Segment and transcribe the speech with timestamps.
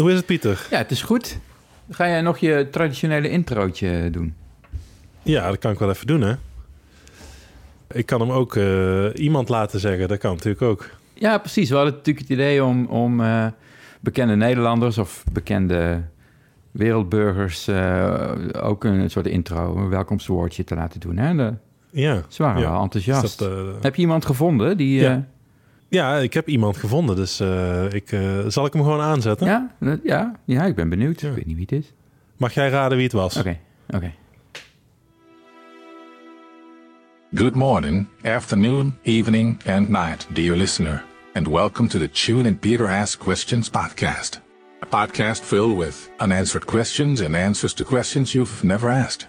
[0.00, 0.66] Hoe is het, Pieter?
[0.70, 1.38] Ja, het is goed.
[1.90, 4.34] Ga jij nog je traditionele introotje doen?
[5.22, 6.34] Ja, dat kan ik wel even doen, hè?
[7.92, 10.08] Ik kan hem ook eh, iemand laten zeggen.
[10.08, 10.90] Dat kan natuurlijk ook.
[11.14, 11.68] Ja, precies.
[11.68, 13.46] We hadden natuurlijk het idee om, om eh,
[14.00, 16.02] bekende Nederlanders of bekende
[16.70, 18.32] wereldburgers uh,
[18.62, 21.16] ook een soort intro, een welkomstwoordje te laten doen.
[21.16, 21.34] Hè?
[21.36, 21.54] De,
[21.90, 22.22] ja.
[22.28, 22.70] Ze waren ja.
[22.70, 23.38] wel enthousiast.
[23.38, 25.00] Dat, heb je iemand gevonden die...
[25.00, 25.26] Ja.
[25.90, 27.40] Ja, ik heb iemand gevonden, dus
[27.90, 28.08] ik,
[28.48, 29.46] zal ik hem gewoon aanzetten?
[29.46, 29.70] Ja,
[30.02, 31.22] ja, ja ik ben benieuwd.
[31.22, 31.92] Ik weet niet wie het is.
[32.36, 33.36] Mag jij raden wie het was?
[33.36, 33.60] Oké, okay.
[33.86, 33.96] oké.
[33.96, 34.14] Okay.
[37.34, 41.04] Good morning, afternoon, evening, and night, dear listener,
[41.34, 44.40] and welcome to the Tune and Peter Ask Questions podcast.
[44.82, 49.28] A podcast filled with unanswered questions and answers to questions you've never asked.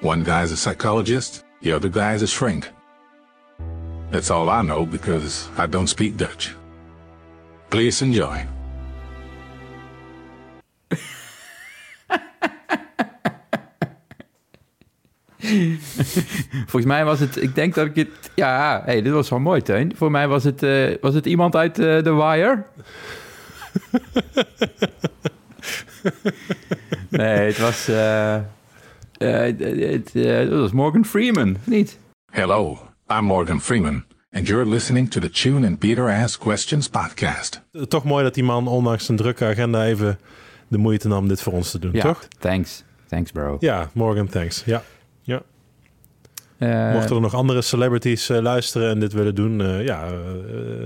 [0.00, 2.70] One guy's a psychologist, the other guy's a shrink.
[4.10, 6.56] That's all I know because I don't speak Dutch.
[7.68, 8.46] Please enjoy.
[16.66, 19.62] Volgens mij was het, ik denk dat ik het, ja, hey, dit was wel mooi,
[19.62, 19.96] Teun.
[19.96, 22.64] Voor mij was het, uh, was het iemand uit uh, The Wire.
[27.08, 28.36] nee, het was, uh,
[29.18, 31.98] het, het was Morgan Freeman, niet?
[32.32, 34.04] Hello, I'm Morgan Freeman.
[34.30, 37.62] And you're listening to the Tune and Peter Ask Questions podcast.
[37.88, 40.18] Toch mooi dat die man, ondanks zijn drukke agenda, even
[40.68, 42.28] de moeite nam dit voor ons te doen, ja, toch?
[42.38, 42.84] thanks.
[43.06, 43.56] Thanks, bro.
[43.60, 44.62] Ja, Morgan, thanks.
[44.64, 44.82] Ja.
[45.22, 45.42] ja.
[46.58, 50.08] Uh, Mochten er nog andere celebrities uh, luisteren en dit willen doen, uh, ja,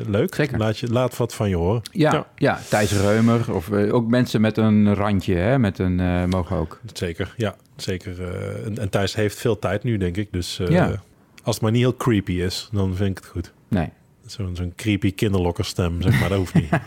[0.06, 0.34] leuk.
[0.34, 0.58] Zeker.
[0.58, 1.82] Laat, je, laat wat van je horen.
[1.92, 2.26] Ja, ja.
[2.36, 6.80] ja Thijs Reumer of ook mensen met een randje, hè, met een, mogen ook.
[6.92, 8.32] Zeker, ja, zeker.
[8.64, 10.32] En, en, Thijs heeft veel tijd nu, denk ik.
[10.32, 11.02] Dus ja.
[11.42, 13.52] Als het maar niet heel creepy is, dan vind ik het goed.
[13.68, 13.88] Nee.
[14.26, 16.68] Zo'n zo'n creepy kinderlokkerstem, zeg maar, dat hoeft niet.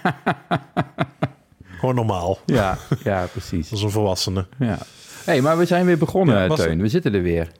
[1.79, 2.37] Gewoon normaal.
[2.45, 3.71] Ja, ja precies.
[3.71, 4.47] Als een volwassene.
[4.59, 4.77] Ja.
[5.25, 6.81] hey, maar we zijn weer begonnen, ja, Teun.
[6.81, 7.51] We zitten er weer.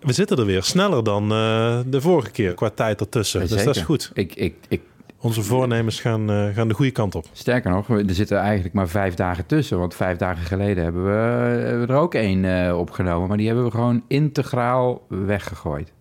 [0.00, 3.40] We zitten er weer sneller dan uh, de vorige keer qua tijd ertussen.
[3.40, 4.10] Dus dat is goed.
[4.14, 4.80] Ik, ik, ik...
[5.20, 7.26] Onze voornemens gaan, uh, gaan de goede kant op.
[7.32, 9.78] Sterker nog, er zitten eigenlijk maar vijf dagen tussen.
[9.78, 13.28] Want vijf dagen geleden hebben we, hebben we er ook één uh, opgenomen.
[13.28, 15.92] Maar die hebben we gewoon integraal weggegooid.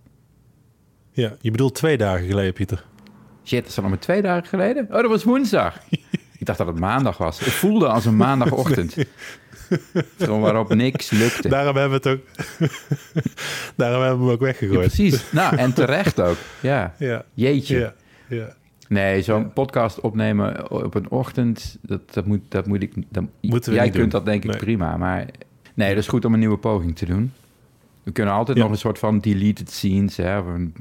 [1.11, 2.85] Ja, je bedoelt twee dagen geleden, Pieter.
[3.43, 4.85] Shit, dat is al maar twee dagen geleden?
[4.89, 5.79] Oh, dat was woensdag.
[6.37, 7.39] ik dacht dat het maandag was.
[7.39, 8.95] Het voelde als een maandagochtend.
[10.17, 11.49] Gewoon waarop niks lukte.
[11.49, 12.25] Daarom hebben we het ook.
[13.75, 14.79] Daarom hebben we hem ook weggegooid.
[14.79, 15.31] Ja, precies.
[15.31, 16.37] Nou, en terecht ook.
[16.59, 16.93] Ja.
[16.97, 17.25] ja.
[17.33, 17.79] Jeetje.
[17.79, 17.93] Ja.
[18.27, 18.55] ja.
[18.89, 22.93] Nee, zo'n podcast opnemen op een ochtend, dat, dat, moet, dat moet ik.
[23.09, 24.09] Dat, Moeten we jij kunt doen.
[24.09, 24.59] dat denk ik Nee.
[24.59, 25.25] prima, maar
[25.73, 27.31] nee, dat is goed om een nieuwe poging te doen.
[28.03, 28.63] We kunnen altijd Ja.
[28.63, 30.73] nog een soort van deleted scenes, hè, een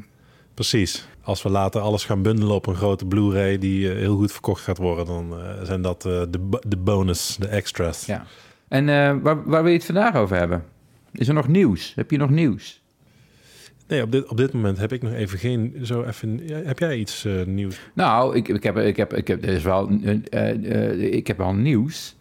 [0.54, 1.08] Precies.
[1.22, 4.62] Als we later alles gaan bundelen op een grote Blu-ray die eh, heel goed verkocht
[4.62, 8.06] gaat worden, dan eh, zijn dat eh, de, de bonus, de extras.
[8.06, 8.24] Ja.
[8.68, 8.86] En
[9.22, 10.64] waar, waar wil je het vandaag over hebben?
[11.12, 11.92] Is er nog nieuws?
[11.94, 12.82] Heb je nog nieuws?
[13.88, 15.76] Nee, op dit, op dit moment heb ik nog even geen.
[15.82, 17.80] Zo even, heb jij iets eh, nieuws?
[17.92, 19.88] Nou, ik, ik heb, ik heb, ik heb, er is wel,
[20.30, 22.16] eh, eh, ik heb wel nieuws.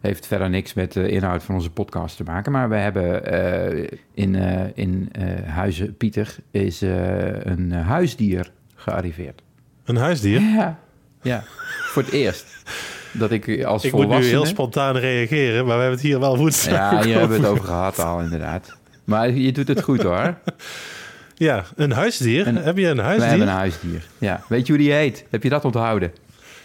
[0.00, 2.52] Heeft verder niks met de inhoud van onze podcast te maken.
[2.52, 3.22] Maar we hebben
[4.14, 4.34] in,
[4.74, 5.10] in
[5.46, 9.42] Huizen Pieter is een huisdier gearriveerd.
[9.84, 10.40] Een huisdier?
[10.40, 10.78] Ja,
[11.22, 11.44] ja.
[11.92, 12.64] voor het eerst.
[13.12, 14.36] Dat ik als ik moet nu volwassene...
[14.36, 17.52] heel spontaan reageren, maar we hebben het hier wel woensdag Ja, hier hebben we het
[17.52, 17.62] over.
[17.62, 18.76] over gehad al, inderdaad.
[19.04, 20.34] Maar je doet het goed hoor.
[21.38, 22.46] Ja, een huisdier?
[22.46, 23.28] Een- heb je een We huisdier?
[23.28, 24.06] hebben een huisdier.
[24.18, 24.40] Ja.
[24.48, 25.24] Weet je hoe die heet?
[25.30, 26.12] Heb je dat onthouden?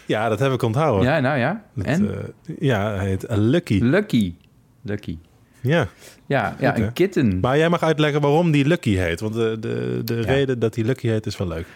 [0.06, 1.08] Ja, dat heb ik onthouden.
[1.08, 1.62] Ja, nou ja.
[1.74, 2.10] Dat, En?
[2.10, 2.18] eh,
[2.60, 3.80] ja, hij heet Lucky.
[3.82, 4.34] Lucky.
[4.82, 5.18] Lucky.
[5.60, 5.86] Ja,
[6.26, 7.40] Ja, ja een kitten.
[7.40, 9.20] maar jij mag uitleggen waarom die Lucky heet.
[9.20, 10.20] Want de, de, de Ja.
[10.22, 11.66] reden dat die Lucky heet is wel leuk.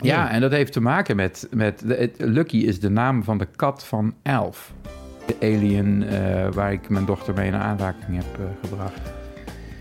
[0.00, 1.48] Ja, en dat heeft te maken met...
[1.50, 4.72] met het- Lucky is de naam van de kat van Elf.
[5.26, 9.00] De alien eh, waar ik mijn dochter mee in aanraking heb eh, gebracht.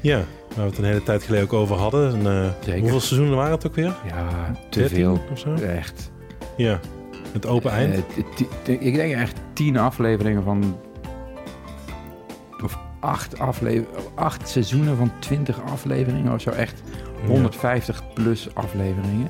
[0.01, 0.21] Ja,
[0.56, 2.13] waar we het een hele tijd geleden ook over hadden.
[2.25, 3.95] En, eh, hoeveel seizoenen waren het ook weer?
[4.07, 4.27] Ja,
[4.69, 5.19] te 13 veel.
[5.31, 5.53] of zo?
[5.53, 6.12] Echt.
[6.57, 6.80] Ja,
[7.31, 7.94] het open eind.
[7.95, 8.01] Eh,
[8.63, 10.77] t- ik denk echt tien afleveringen van...
[12.63, 16.50] Of acht, aflever, acht seizoenen van twintig afleveringen of zo.
[16.50, 16.81] Echt
[17.27, 19.27] 150 plus afleveringen.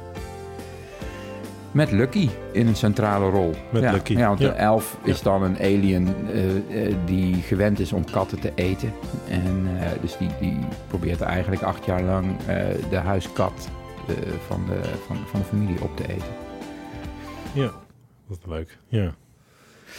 [1.71, 3.53] Met Lucky in een centrale rol.
[3.69, 4.47] Met ja, Lucky, Ja, want ja.
[4.47, 8.93] de elf is dan een alien eh, eh, die gewend is om katten te eten.
[9.29, 10.57] En eh, dus die, die
[10.87, 12.37] probeert eigenlijk acht jaar lang
[12.89, 13.69] de huiskat
[14.47, 16.33] van, de, van, van de familie op te eten.
[17.53, 17.71] Ja,
[18.27, 18.77] dat is leuk.
[18.87, 19.13] Ja.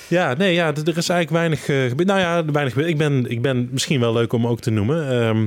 [0.08, 2.06] Ja, nee, ja, er is eigenlijk weinig gebeurd.
[2.06, 2.76] Nou ja, weinig.
[2.76, 5.10] Ik ben, ik ben misschien wel leuk om ook te noemen.
[5.10, 5.46] Ehm,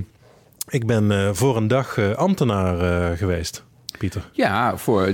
[0.69, 3.63] ik ben voor een dag ambtenaar geweest,
[3.97, 4.29] Pieter.
[4.31, 5.13] Ja, voor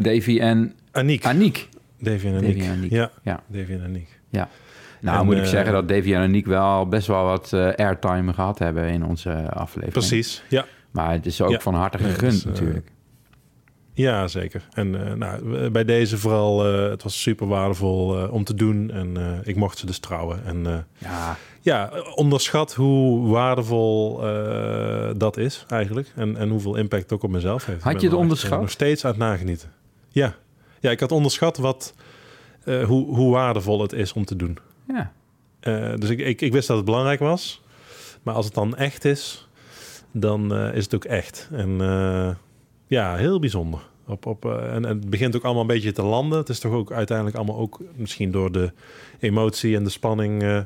[0.00, 1.24] Davy en Aniek.
[1.24, 1.68] Aniek.
[2.00, 2.62] Davy en Davy Aniek.
[2.62, 2.90] en Aniek.
[2.90, 3.40] Ja, Ja.
[3.46, 4.16] Davy en Aniek.
[5.00, 7.68] Nou, En, moet ik eh, zeggen dat Davy en Aniek wel best wel wat eh,
[7.74, 9.92] airtime gehad hebben in onze aflevering.
[9.92, 10.64] Precies, ja.
[10.90, 11.58] Maar het is ook Ja.
[11.60, 12.90] van harte gegund eh, natuurlijk.
[13.98, 14.68] Ja, zeker.
[14.72, 18.90] En eh, nou, bij deze vooral, eh, het was super waardevol eh, om te doen.
[18.90, 20.44] En eh, ik mocht ze dus trouwen.
[20.44, 26.12] En eh, Ja, ja, onderschat hoe waardevol eh, dat is eigenlijk.
[26.16, 27.82] En, en hoeveel impact het ook op mezelf heeft.
[27.82, 28.60] Had je het er eh, onderschat?
[28.60, 29.72] nog steeds uit nagenieten.
[30.08, 30.34] Ja.
[30.80, 31.94] ja, ik had onderschat wat,
[32.64, 34.58] eh, hoe, hoe waardevol het is om te doen.
[34.88, 35.12] ja.
[35.60, 37.62] Eh, dus ik, ik, ik wist dat het belangrijk was.
[38.22, 39.48] Maar als het dan echt is,
[40.12, 41.48] dan eh, is het ook echt.
[41.52, 42.30] En eh,
[42.88, 43.80] ja, heel bijzonder.
[44.06, 46.38] Op, op, eh, en, en het begint ook allemaal een beetje te landen.
[46.38, 48.72] Het is toch ook uiteindelijk allemaal ook misschien door de
[49.18, 50.42] emotie en de spanning.
[50.42, 50.56] eh,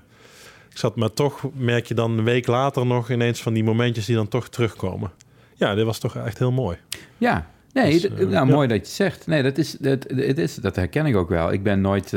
[0.71, 4.07] ik zat, maar toch merk je dan een week later nog ineens van die momentjes
[4.07, 5.11] die dan toch terugkomen.
[5.55, 6.77] Ja, dit was toch echt heel mooi.
[7.19, 8.45] Ja, nee, Dus, eh, nou, ja.
[8.45, 9.27] mooi dat je het zegt.
[9.27, 11.53] Nee, dat, is, dat, het is, dat herken ik ook wel.
[11.53, 12.17] Ik ben nooit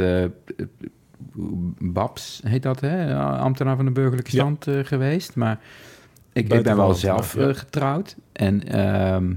[1.80, 3.16] Babs, heet dat, hè?
[3.16, 5.36] ambtenaar van de burgerlijke stand geweest.
[5.36, 5.60] Maar
[6.34, 7.54] ik, ik ben wel zelf ja.
[7.54, 8.16] getrouwd.
[8.32, 9.34] En ehm,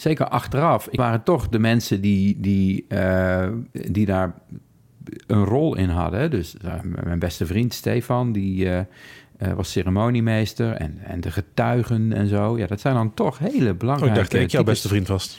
[0.00, 4.34] zeker achteraf waren toch de mensen die, die, eh, die daar
[5.26, 6.30] een rol in hadden.
[6.30, 6.72] Dus eh,
[7.04, 10.72] mijn beste vriend Stefan, die eh, was ceremoniemeester.
[10.72, 12.58] En, en de getuigen en zo.
[12.58, 14.14] Ja, dat zijn dan toch hele Oh, belangrijke...
[14.14, 15.38] ik dacht dat ik jouw beste vriend was.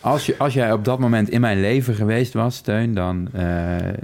[0.00, 3.28] Als, je, als jij op dat moment in mijn leven geweest was, Teun, dan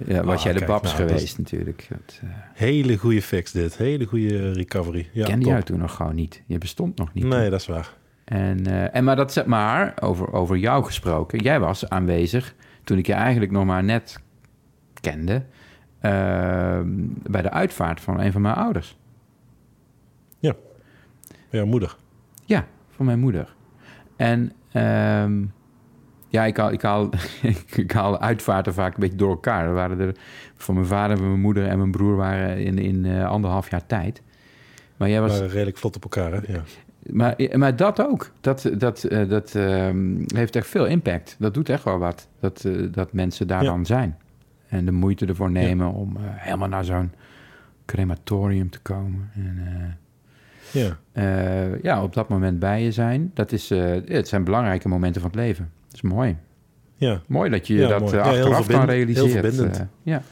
[0.06, 1.86] ja, was Ah, jij de kijk, babs nou, dat geweest natuurlijk.
[1.88, 2.20] Dat
[2.54, 3.76] Hele goede fix dit.
[3.76, 5.08] Hele goede recovery.
[5.12, 6.42] Ja, kende jij toen nog gewoon niet.
[6.46, 7.24] Je bestond nog niet.
[7.24, 8.00] Nee, dat is waar.
[8.24, 12.54] En, eh, en maar, dat, maar over, over jou gesproken, jij was aanwezig
[12.84, 14.20] toen ik je eigenlijk nog maar net
[15.00, 15.42] kende
[15.98, 16.80] eh,
[17.30, 18.96] bij de uitvaart van een van mijn ouders.
[21.52, 21.96] Bij jouw moeder.
[22.44, 23.54] Ja, van mijn moeder.
[24.16, 25.44] En ehm,
[26.28, 27.10] ja, ik haal, ik, haal,
[27.84, 29.64] ik haal uitvaarten vaak een beetje door elkaar.
[29.64, 30.14] Er waren er
[30.56, 34.22] van mijn vader, mijn moeder en mijn broer waren in, in eh, anderhalf jaar tijd.
[34.96, 35.36] Maar jij We was.
[35.38, 36.52] waren redelijk vlot op elkaar, hè?
[36.52, 36.62] Ja.
[37.10, 38.30] Maar, maar dat ook.
[38.40, 41.36] Dat, dat, eh, dat ehm, heeft echt veel impact.
[41.38, 42.28] Dat doet echt wel wat.
[42.40, 43.70] Dat, eh, dat mensen daar Ja.
[43.70, 44.16] dan zijn.
[44.68, 47.12] En de moeite ervoor nemen om eh, helemaal naar zo'n
[47.86, 49.30] crematorium te komen.
[49.34, 49.96] En,
[50.72, 50.96] ja.
[51.82, 53.30] ja, op dat moment bij je zijn.
[53.34, 53.68] Dat is,
[54.04, 55.70] het zijn belangrijke momenten van het leven.
[55.84, 56.36] Dat is mooi.
[56.96, 58.12] Ja, Mooi dat je Ja, dat mooi.
[58.12, 59.30] heel achteraf kan heel realiseren.
[59.30, 59.78] verbindend.
[59.78, 60.22] Eh, ja,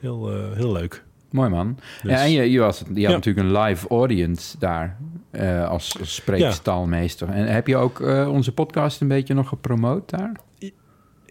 [0.00, 1.04] heel, heel leuk.
[1.30, 1.78] mooi man.
[2.02, 3.10] Dus- en je, je, was, je had Ja.
[3.10, 4.96] natuurlijk een live audience daar
[5.36, 7.28] eh, als als spreekstaalmeester.
[7.28, 10.32] En heb je ook eh, onze podcast een beetje nog gepromoot daar?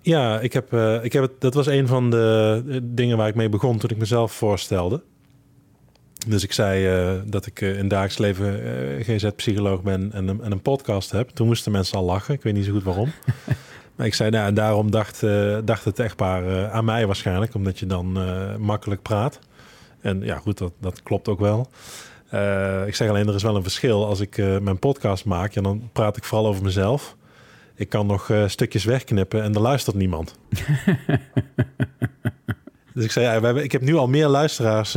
[0.02, 3.36] Ja, ik heb, eh, ik heb het, dat was een van de dingen waar ik
[3.36, 5.02] mee begon toen ik mezelf voorstelde.
[6.28, 8.60] Dus ik zei dat ik in dagelijks leven
[9.04, 11.30] GZ-psycholoog ben en, een- en een podcast heb.
[11.30, 12.34] Toen moesten mensen al lachen.
[12.34, 13.12] Ik weet niet zo goed waarom.
[13.96, 15.22] maar ik zei, nou, en daarom dacht,
[15.66, 17.54] dacht het echtpaar aan mij waarschijnlijk.
[17.54, 18.18] Omdat je dan
[18.60, 19.40] makkelijk praat.
[20.02, 21.69] En ja, goed, dat, dat klopt ook wel.
[22.30, 24.06] Eh, ik zeg alleen, er is wel een verschil.
[24.06, 27.16] Als ik eh, mijn podcast maak, ja, dan praat ik vooral over mezelf.
[27.75, 30.36] Ik kan nog eh, stukjes wegknippen en er luistert niemand.
[32.94, 34.95] dus ik zei, ja, we hebben, ik heb nu al meer luisteraars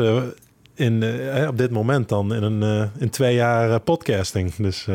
[0.75, 1.05] in,
[1.49, 4.55] op dit moment dan in, een, in twee jaar podcasting.
[4.55, 4.87] Dus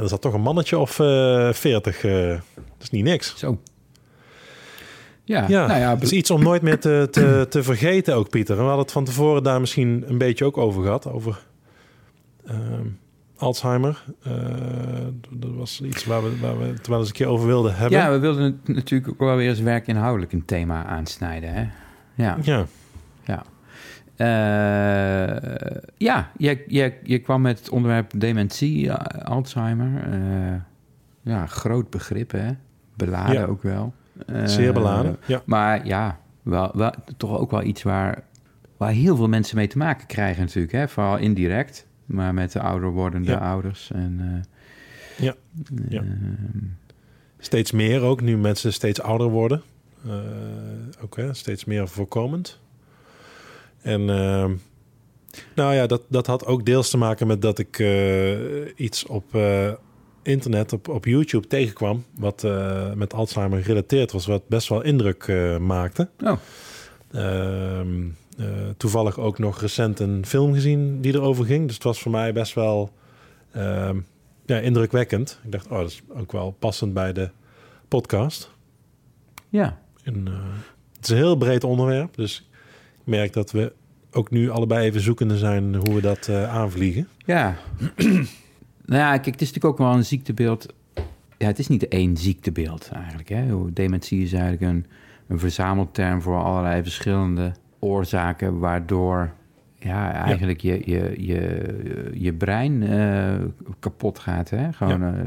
[0.00, 0.90] en er zat toch een mannetje of
[1.56, 2.04] 40.
[2.04, 3.34] eh, dat is niet niks.
[3.36, 3.60] Zo.
[5.30, 8.28] Ja, Ja, nou ja, het is iets om nooit meer te, te, te vergeten ook,
[8.30, 8.54] Pieter.
[8.54, 11.06] En we hadden het van tevoren daar misschien een beetje ook over gehad.
[11.12, 11.38] Over
[12.46, 12.86] ehm,
[13.36, 14.04] Alzheimer.
[14.22, 14.32] Eh,
[15.30, 17.98] dat was iets waar we, waar we het wel eens een keer over wilden hebben.
[17.98, 21.52] ja, we wilden het natuurlijk ook wel weer eens werkinhoudelijk een thema aansnijden.
[21.52, 21.66] Hè?
[22.14, 22.66] Ja, ja.
[23.24, 23.42] ja.
[24.16, 30.02] Eh, ja, je, je, je kwam met het onderwerp dementie, eh, Alzheimer.
[30.12, 30.54] Eh,
[31.22, 32.50] ja, groot begrip, hè?
[32.96, 33.44] Beladen Ja.
[33.44, 33.92] ook wel.
[34.26, 35.16] Eh, zeer beladen.
[35.26, 35.42] Ja.
[35.44, 38.22] Maar ja, wel, wel, toch ook wel iets waar,
[38.76, 40.72] waar heel veel mensen mee te maken krijgen natuurlijk.
[40.72, 40.88] Hè?
[40.88, 43.38] Vooral indirect, maar met de ouder wordende Ja.
[43.38, 43.90] ouders.
[43.94, 45.34] En, eh, Ja.
[45.88, 46.00] Ja.
[46.00, 46.64] ehm,
[47.38, 49.62] Steeds meer ook, nu mensen steeds ouder worden.
[50.06, 50.12] Eh,
[51.02, 52.60] ook hè, steeds meer voorkomend.
[53.82, 54.52] En ehm,
[55.54, 59.34] nou ja, dat, dat had ook deels te maken met dat ik eh, iets op
[59.34, 59.72] eh,
[60.22, 62.04] internet, op, op YouTube tegenkwam...
[62.18, 66.08] wat eh, met Alzheimer gerelateerd was, wat best wel indruk eh, maakte.
[66.24, 66.38] oh,
[67.12, 68.08] Ehm,
[68.38, 68.46] eh,
[68.76, 71.64] toevallig ook nog recent een film gezien die erover ging.
[71.66, 72.92] Dus het was voor mij best wel
[73.52, 73.98] ehm,
[74.46, 75.40] ja, indrukwekkend.
[75.44, 77.30] Ik dacht, oh, dat is ook wel passend bij de
[77.88, 78.50] podcast.
[79.48, 79.78] ja.
[80.02, 80.28] En,
[80.96, 82.16] het is een heel breed onderwerp.
[82.16, 82.48] Dus
[83.00, 83.72] ik merk dat we
[84.10, 87.08] ook nu allebei even zoekende zijn hoe we dat aanvliegen.
[87.24, 87.56] Ja.
[88.90, 90.66] Nou ja, kijk, het is natuurlijk ook wel een ziektebeeld.
[91.38, 93.28] Ja, het is niet één ziektebeeld eigenlijk.
[93.28, 93.72] Hè?
[93.72, 94.86] Dementie is eigenlijk een,
[95.28, 99.32] een verzamelterm voor allerlei verschillende oorzaken, waardoor
[99.78, 103.34] ja, eigenlijk Je, je, je, je brein eh,
[103.78, 104.50] kapot gaat.
[104.50, 104.72] Hè?
[104.72, 105.12] Gewoon Ja.
[105.14, 105.24] eh,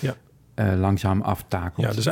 [0.00, 0.14] Ja.
[0.54, 1.86] eh, langzaam aftakelt.
[1.86, 2.06] Ja, dus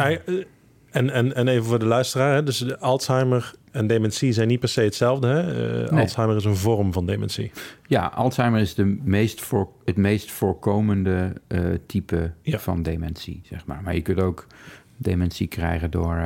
[0.96, 2.34] en, en, en even voor de luisteraar.
[2.34, 5.26] Hè, dus de Alzheimer en dementie zijn niet per se hetzelfde.
[5.26, 5.40] Hè?
[5.84, 6.00] Eh, Nee.
[6.00, 7.50] Alzheimer is een vorm van dementie.
[7.86, 12.58] Ja, Alzheimer is de meest voor, het meest voorkomende eh, type Ja.
[12.58, 13.80] van dementie, zeg maar.
[13.84, 14.46] Maar je kunt ook
[14.96, 16.16] dementie krijgen door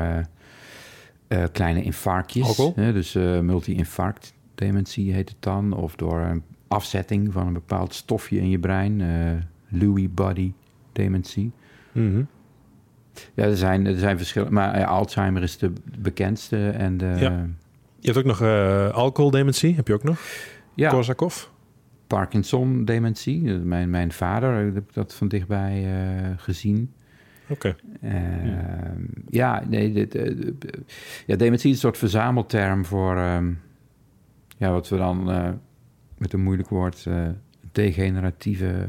[1.29, 2.57] eh, kleine infarctjes.
[2.75, 3.13] Hè, dus
[3.43, 5.73] multi-infarct dementie heet het dan.
[5.73, 9.03] Of door een afzetting van een bepaald stofje in je brein.
[9.69, 10.53] Lewy body
[10.93, 11.53] dementie.
[11.93, 12.23] Mhm.
[13.35, 14.53] Ja, er zijn, er zijn verschillen.
[14.53, 16.69] Maar eh, Alzheimer is de bekendste.
[16.69, 17.47] En de, Ja.
[17.99, 19.75] Je hebt ook nog eh alcoholdementie.
[19.75, 20.21] Heb je ook nog?
[20.75, 21.51] ja, Korsakoff.
[22.07, 23.53] Parkinson-dementie.
[23.53, 26.93] Mijn, mijn vader ik heb dat van dichtbij eh, gezien.
[27.49, 27.77] Oké.
[28.01, 28.13] Eh,
[29.29, 30.19] ja, nee, dit,
[31.27, 33.53] ja, dementie is een soort verzamelterm voor ehm,
[34.59, 35.49] ja, wat we dan eh,
[36.19, 37.07] met een moeilijk woord
[37.73, 38.89] degeneratieve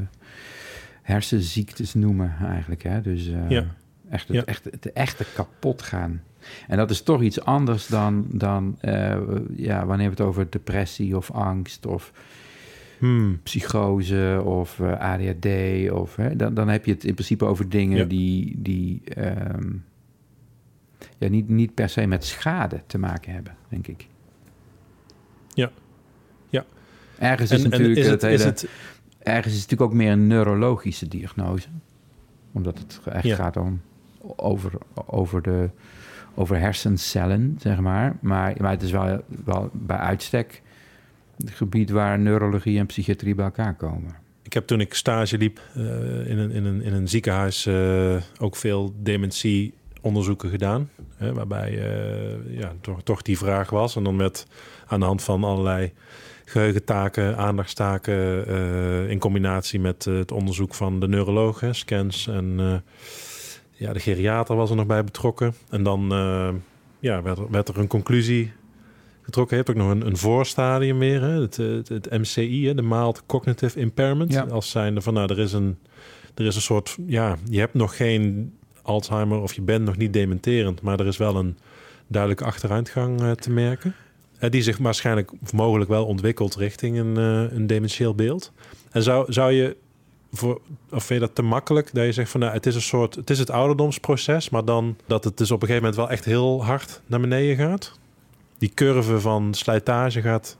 [1.02, 2.82] hersenziektes noemen eigenlijk.
[2.82, 3.00] Hè?
[3.00, 3.64] Dus Ja.
[4.12, 4.44] Echt, het, Ja.
[4.44, 6.22] echt, het echte kapot gaan.
[6.68, 9.16] En dat is toch iets anders dan, dan eh,
[9.56, 12.12] ja, wanneer we het over depressie of angst of
[12.98, 13.40] Hmm.
[13.42, 15.46] psychose of eh, ADHD.
[15.90, 18.04] Of, hè, dan, dan heb je het in principe over dingen Ja.
[18.04, 19.72] die, die ehm,
[21.18, 24.06] ja, niet, niet per se met schade te maken hebben, denk ik.
[25.54, 25.70] Ja.
[26.48, 26.64] Ja.
[27.18, 28.68] Ergens is En, en natuurlijk is het, het, is hele, het...
[29.18, 31.68] ergens is het natuurlijk ook meer een neurologische diagnose.
[32.52, 33.36] Omdat het echt Ja.
[33.36, 33.80] gaat om
[34.36, 34.72] over,
[35.06, 35.70] over, de,
[36.34, 38.16] over hersencellen, zeg maar.
[38.20, 40.62] Maar, maar het is wel, wel bij uitstek
[41.36, 44.14] het gebied waar neurologie en psychiatrie bij elkaar komen.
[44.42, 45.82] Ik heb toen ik stage liep eh,
[46.26, 50.90] in, een, in, een, in een ziekenhuis eh, ook veel dementieonderzoeken gedaan.
[51.16, 53.96] Hè, waarbij eh, ja, toch, toch die vraag was.
[53.96, 54.46] En dan met
[54.86, 55.92] aan de hand van allerlei
[56.44, 58.46] geheugentaken, aandachtstaken...
[59.08, 62.82] in combinatie met het onderzoek van de neuroloog, hè, scans en...
[63.82, 65.54] ja, de geriater was er nog bij betrokken.
[65.70, 66.48] En dan eh,
[66.98, 68.52] ja, werd, er, werd er een conclusie
[69.22, 69.56] getrokken.
[69.56, 71.40] Je hebt ook nog een, een voorstadium meer, hè?
[71.40, 72.74] Het, het, het MCI, hè?
[72.74, 74.32] de Mild Cognitive Impairment.
[74.32, 74.42] Ja.
[74.42, 75.78] Als zijnde van, nou, er is, een,
[76.34, 80.12] er is een soort, ja, je hebt nog geen Alzheimer of je bent nog niet
[80.12, 81.56] dementerend, maar er is wel een
[82.06, 83.94] duidelijke achteruitgang eh, te merken.
[84.38, 87.16] Eh, die zich waarschijnlijk of mogelijk wel ontwikkelt richting een,
[87.56, 88.52] een dementieel beeld.
[88.90, 89.76] En zou, zou je
[90.32, 90.60] voor,
[90.90, 93.14] of vind je dat te makkelijk dat je zegt van nou, het is een soort,
[93.14, 96.24] het is het ouderdomsproces, maar dan dat het dus op een gegeven moment wel echt
[96.24, 97.98] heel hard naar beneden gaat?
[98.58, 100.56] Die curve van slijtage gaat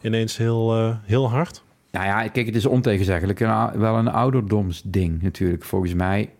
[0.00, 1.62] ineens heel, eh, heel hard.
[1.90, 3.38] Nou ja, kijk, het is ontegenzeggelijk
[3.74, 5.64] wel een ouderdomsding natuurlijk.
[5.64, 6.30] Volgens mij,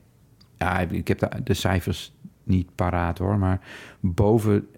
[0.59, 3.61] ja, ik heb de, de cijfers niet paraat hoor, maar
[4.01, 4.69] boven,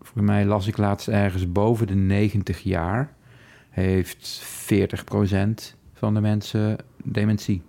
[0.00, 3.14] voor mij las ik laatst ergens boven de 90 jaar
[3.70, 4.42] heeft
[5.74, 7.62] 40% van de mensen dementie.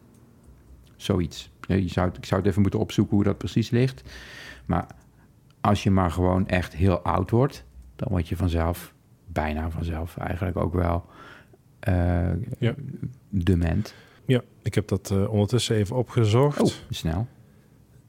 [0.95, 1.49] Zoiets.
[1.67, 4.01] Je zou, ik zou het even moeten opzoeken hoe dat precies ligt.
[4.65, 4.87] Maar
[5.61, 7.63] als je maar gewoon echt heel oud wordt,
[7.95, 8.93] dan word je vanzelf,
[9.25, 11.05] bijna vanzelf eigenlijk ook wel
[12.59, 12.73] Ja.
[13.29, 13.93] dement.
[14.25, 16.61] Ja, ik heb dat eh, ondertussen even opgezocht.
[16.61, 17.27] Oh, snel.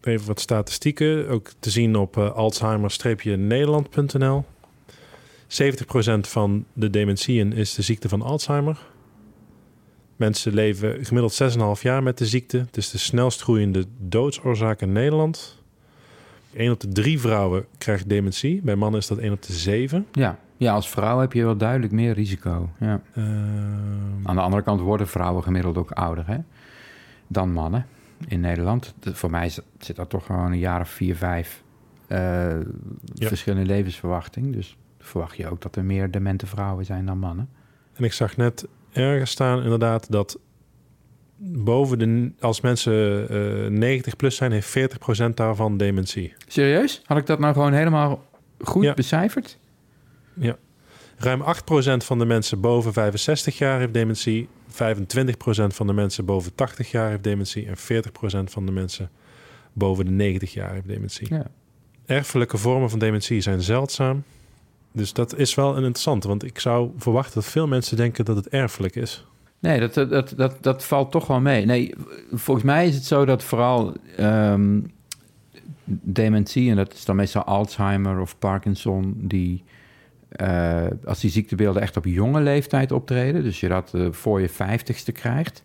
[0.01, 4.45] Even wat statistieken, ook te zien op eh, alzheimer-nederland.nl.
[5.47, 8.87] 70% van de dementieën is de ziekte van Alzheimer.
[10.17, 12.59] Mensen leven gemiddeld 6,5 jaar met de ziekte.
[12.59, 15.63] Het is de snelst groeiende doodsoorzaak in Nederland.
[16.53, 18.61] 1 op de 3 vrouwen krijgt dementie.
[18.63, 20.07] Bij mannen is dat 1 op de 7.
[20.13, 20.39] Ja.
[20.57, 22.71] ja, als vrouw heb je wel duidelijk meer risico.
[22.81, 23.01] Ja.
[23.15, 23.27] Ehm,
[24.23, 26.37] Aan de andere kant worden vrouwen gemiddeld ook ouder hè,
[27.27, 27.87] dan mannen
[28.29, 28.95] in Nederland.
[29.01, 31.63] De- voor mij zit dat toch gewoon een jaar of vier, vijf
[32.07, 32.19] eh,
[33.15, 33.29] Ja.
[33.29, 34.53] verschillende levensverwachting.
[34.53, 37.49] Dus verwacht je ook dat er meer demente vrouwen zijn dan mannen.
[37.95, 40.39] En ik zag net ergens staan inderdaad dat
[41.47, 43.29] boven de, als mensen
[43.65, 44.77] eh 90 plus zijn, heeft
[45.31, 46.33] 40% daarvan dementie.
[46.47, 47.03] Serieus?
[47.05, 48.25] Had ik dat nou gewoon helemaal
[48.59, 48.95] goed Ja.
[48.95, 49.59] becijferd?
[51.17, 54.49] Ruim 8% van de mensen boven 65 jaar heeft dementie.
[54.69, 57.67] 25% van de mensen boven 80 jaar heeft dementie.
[57.67, 59.11] En 40% van de mensen
[59.73, 61.35] boven de 90 jaar heeft dementie.
[61.35, 61.47] Ja.
[62.07, 64.23] Erfelijke vormen van dementie zijn zeldzaam.
[64.95, 66.29] Dus dat is wel een interessante.
[66.29, 69.27] Want ik zou verwachten dat veel mensen denken dat het erfelijk is.
[69.59, 71.67] Nee, dat, dat, dat, dat, dat valt toch wel mee.
[71.67, 71.95] Nee,
[72.33, 74.81] volgens mij is het zo dat vooral ehm,
[75.85, 79.65] dementie, en dat is dan meestal Alzheimer of Parkinson, die
[80.29, 84.49] eh, als die ziektebeelden echt op jonge leeftijd optreden, dus je dat eh, voor je
[84.49, 85.63] vijftigste krijgt,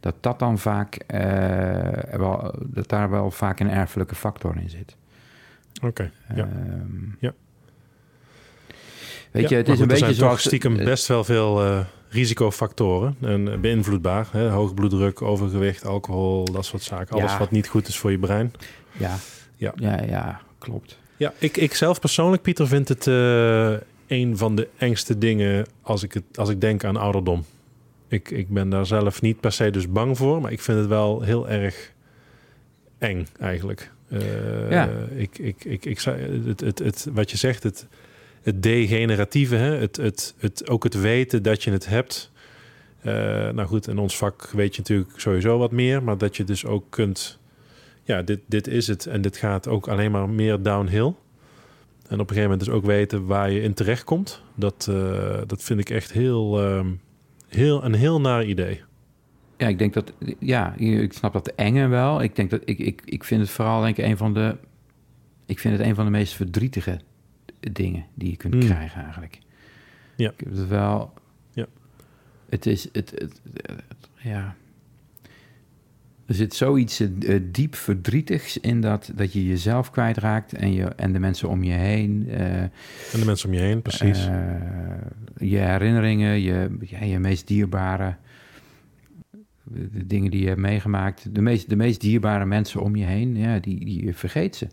[0.00, 4.96] dat dat dan vaak, eh, wel, dat daar wel vaak een erfelijke factor in zit.
[5.82, 6.44] Oké, ja.
[6.44, 7.32] Ehm, Ja.
[9.30, 10.42] Weet Ja, je, het is een goed, er beetje zijn toch zoals...
[10.42, 14.28] stiekem best wel veel eh, risicofactoren en beïnvloedbaar.
[14.32, 14.48] Hè?
[14.48, 17.16] Hoge bloeddruk, overgewicht, alcohol, dat soort zaken.
[17.16, 17.38] Alles Ja.
[17.38, 18.52] wat niet goed is voor je brein.
[18.92, 19.16] Ja,
[19.56, 19.72] Ja.
[19.76, 20.98] ja, ja, klopt.
[21.16, 23.72] Ja, ik, ik zelf persoonlijk, Pieter, vind het eh,
[24.06, 27.44] een van de engste dingen als ik, het, als ik denk aan ouderdom.
[28.08, 30.86] Ik, ik ben daar zelf niet per se dus bang voor, maar ik vind het
[30.86, 31.92] wel heel erg
[32.98, 33.90] eng eigenlijk.
[34.08, 34.88] Eh, Ja.
[35.16, 36.00] ik, ik, ik, ik,
[36.46, 37.86] het, het, het, wat je zegt, het,
[38.42, 39.76] het degeneratieve, hè?
[39.76, 42.30] Het, het, het, ook het weten dat je het hebt.
[43.00, 43.12] Eh,
[43.48, 46.66] nou goed, in ons vak weet je natuurlijk sowieso wat meer, maar dat je dus
[46.66, 47.38] ook kunt
[48.10, 49.06] ja, dit, dit is het.
[49.06, 51.14] En dit gaat ook alleen maar meer downhill.
[52.08, 54.42] En op een gegeven moment dus ook weten waar je in terecht komt.
[54.54, 56.86] Dat, eh, dat vind ik echt heel, ehm,
[57.48, 58.82] heel, een heel naar idee.
[59.56, 60.12] Ja, ik denk dat...
[60.38, 62.22] Ja, ik snap dat enge wel.
[62.22, 62.60] Ik denk dat...
[62.64, 64.56] Ik, ik, ik vind het vooral denk ik een van de...
[65.46, 67.00] Ik vind het een van de meest verdrietige
[67.60, 68.62] dingen die je kunt Hmm.
[68.62, 69.38] krijgen eigenlijk.
[70.16, 70.30] Ja.
[70.30, 71.12] Ik heb het wel...
[71.52, 71.66] Ja.
[72.48, 72.88] Het is...
[72.92, 74.54] Het, het, het- ja...
[76.26, 81.12] Er zit zoiets eh, diep verdrietigs in dat, dat je jezelf kwijtraakt en, je, en
[81.12, 82.28] de mensen om je heen.
[82.28, 82.70] eh, En
[83.12, 84.26] de mensen om je heen, precies.
[84.26, 84.54] eh,
[85.38, 88.16] je herinneringen, je, ja, je meest dierbare
[89.64, 93.04] de, de dingen die je hebt meegemaakt, de meest, de meest dierbare mensen om je
[93.04, 94.66] heen, ja, die, die je vergeet ze.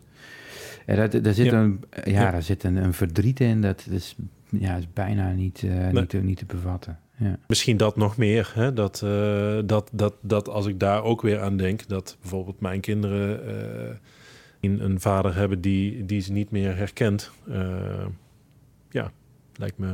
[0.95, 1.53] Daar zit, Ja.
[1.53, 2.31] Een, ja, Ja.
[2.31, 4.15] daar zit een, een verdriet in, dat is,
[4.49, 6.99] ja, is bijna niet, eh, niet, te, niet te bevatten.
[7.17, 7.37] Ja.
[7.47, 8.51] Misschien dat nog meer.
[8.55, 8.73] Hè?
[8.73, 12.79] Dat, eh, dat, dat, dat als ik daar ook weer aan denk, dat bijvoorbeeld mijn
[12.81, 13.47] kinderen
[13.89, 13.95] eh,
[14.61, 17.31] een, vader hebben die, die ze niet meer herkent.
[18.89, 19.11] Ja,
[19.55, 19.93] lijkt me.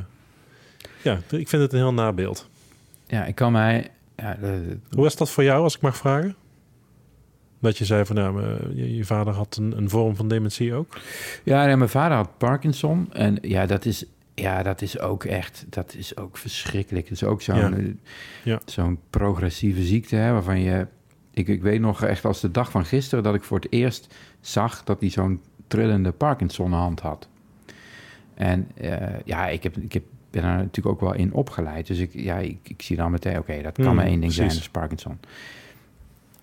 [1.04, 2.50] Ja, ik vind het een heel nabeeld.
[3.08, 3.92] ja, ik kan mij...
[4.16, 6.36] Ja, de- Hoe was dat voor jou, als ik mag vragen?
[7.64, 10.74] Dat je zei van, nou, eh, je, je vader had een, een vorm van dementie
[10.74, 10.98] ook.
[11.44, 13.14] Ja, nee, mijn vader had Parkinson.
[13.14, 17.04] En ja, dat is, ja, dat is ook echt, dat is ook verschrikkelijk.
[17.10, 17.72] Het is ook zo'n Ja.
[17.72, 17.84] eh,
[18.44, 18.60] Ja.
[18.66, 20.88] zo'n progressieve ziekte, hè, waarvan je...
[21.34, 24.16] Ik, ik weet nog echt als de dag van gisteren dat ik voor het eerst
[24.42, 27.28] zag dat hij zo'n trillende Parkinson-hand had.
[28.34, 31.88] En eh, ja, ik, heb, ik heb, ben er natuurlijk ook wel in opgeleid.
[31.88, 34.34] Dus ik, ja, ik, ik zie dan meteen, oké, dat kan Hmm, maar één ding
[34.34, 35.20] zijn, dat is Parkinson.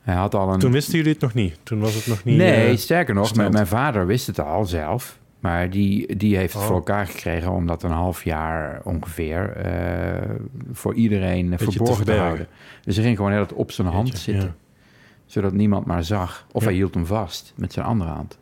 [0.00, 0.58] Hij had al een...
[0.58, 1.58] Toen wisten jullie het nog niet.
[1.62, 2.36] Toen was het nog niet...
[2.36, 5.18] Nee, eh, sterker nog, mijn, mijn vader wist het al zelf.
[5.40, 6.68] Maar die, die heeft het Oh.
[6.68, 10.30] voor elkaar gekregen om dat een half jaar ongeveer eh,
[10.72, 12.46] voor iedereen Beetje verborgen te, houden.
[12.84, 14.44] Dus hij ging gewoon heel op zijn hand zitten.
[14.44, 14.54] ja.
[15.26, 16.46] Zodat niemand maar zag.
[16.52, 16.68] Of Ja.
[16.68, 18.38] hij hield hem vast met zijn andere hand.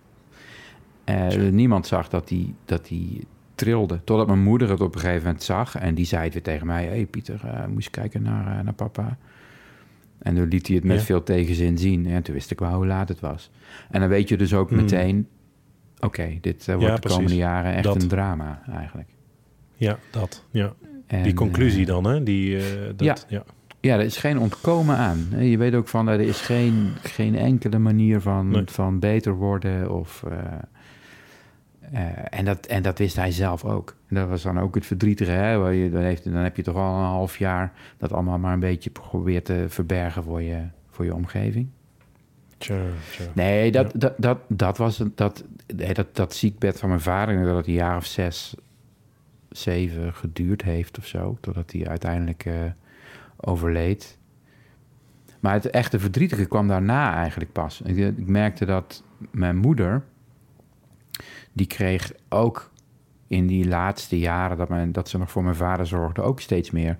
[1.04, 4.00] Eh, niemand zag dat hij, dat hij trilde.
[4.04, 5.76] Totdat mijn moeder het op een gegeven moment zag.
[5.76, 6.82] En die zei het weer tegen mij.
[6.84, 7.40] Hé hey Pieter,
[7.72, 9.16] moest je kijken naar, naar papa.
[10.18, 11.02] En toen liet hij het met Ja.
[11.04, 12.06] veel tegenzin zien.
[12.06, 13.50] En toen wist ik wel hoe laat het was.
[13.90, 14.78] En dan weet je dus ook Hmm.
[14.80, 15.28] meteen...
[16.00, 17.16] Oké, dit eh, wordt Ja, de precies.
[17.18, 18.02] komende jaren echt Dat.
[18.02, 19.08] een drama eigenlijk.
[19.74, 20.44] Ja, dat.
[20.50, 20.72] Ja.
[21.06, 22.22] En, Die conclusie eh, dan, hè?
[22.22, 22.62] Die, eh,
[22.96, 23.16] dat, ja.
[23.28, 23.44] ja.
[23.80, 25.28] Ja, er is geen ontkomen aan.
[25.38, 28.62] Je weet ook van, er is geen, geen enkele manier van, Nee.
[28.66, 29.94] van beter worden.
[29.94, 30.24] Of,
[32.30, 33.96] en, dat, en dat wist hij zelf ook.
[34.08, 35.30] En dat was dan ook het verdrietige.
[35.30, 35.58] Hè?
[35.58, 38.52] Waar je, dan, heeft, dan heb je toch al een half jaar dat allemaal maar
[38.52, 41.68] een beetje probeert te verbergen voor je, voor je omgeving.
[42.58, 43.24] Tja, tja.
[43.34, 43.98] Nee, dat, Ja.
[43.98, 45.44] dat, dat, dat was dat,
[45.76, 48.54] nee, dat, dat ziekbed van mijn vader, dat het een jaar of zes,
[49.48, 52.54] zeven geduurd heeft of zo, totdat hij uiteindelijk eh,
[53.36, 54.18] overleed.
[55.40, 57.80] Maar het echte verdrietige kwam daarna eigenlijk pas.
[57.80, 60.04] Ik, ik merkte dat mijn moeder,
[61.52, 62.70] die kreeg ook
[63.28, 66.70] in die laatste jaren dat, mijn, dat ze nog voor mijn vader zorgde, ook steeds
[66.70, 66.96] meer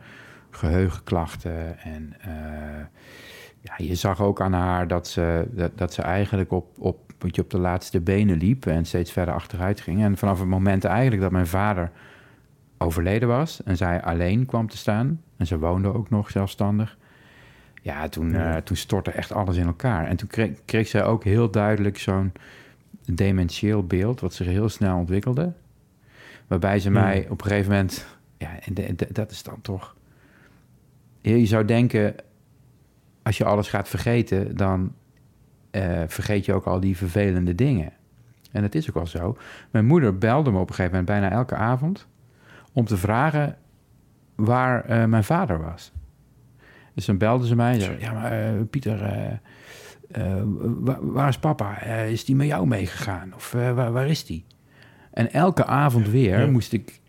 [0.50, 1.78] geheugenklachten.
[1.78, 2.84] En eh,
[3.60, 7.42] ja, je zag ook aan haar dat ze, dat, dat ze eigenlijk op, op, je,
[7.42, 10.02] op de laatste benen liep en steeds verder achteruit ging.
[10.02, 11.90] En vanaf het moment eigenlijk dat mijn vader
[12.78, 16.96] overleden was en zij alleen kwam te staan, en ze woonde ook nog zelfstandig,
[17.82, 18.54] ja, toen, Ja.
[18.56, 20.06] eh, toen stortte echt alles in elkaar.
[20.06, 22.32] En toen kreeg, kreeg zij ook heel duidelijk zo'n
[23.12, 25.52] dementieel beeld, wat zich heel snel ontwikkelde.
[26.48, 27.00] Waarbij ze Hmm.
[27.00, 28.06] mij op een gegeven moment,
[28.38, 29.96] ja, en de- de- dat is dan toch.
[31.20, 32.14] Je zou denken,
[33.22, 34.92] als je alles gaat vergeten, dan
[35.70, 37.92] eh, vergeet je ook al die vervelende dingen.
[38.52, 39.37] En dat is ook wel zo.
[39.70, 42.06] Mijn moeder belde me op een gegeven moment bijna elke avond
[42.72, 43.56] om te vragen
[44.34, 45.92] waar eh, mijn vader was.
[46.94, 49.32] Dus dan belde ze mij en zei, ja, maar eh, Pieter, eh,
[50.11, 51.80] eh, wa- waar is papa?
[51.82, 53.34] Is die met jou meegegaan?
[53.34, 54.44] Of waar, waar is die?
[55.18, 56.46] En elke avond weer Ja.
[56.50, 57.00] moest ik,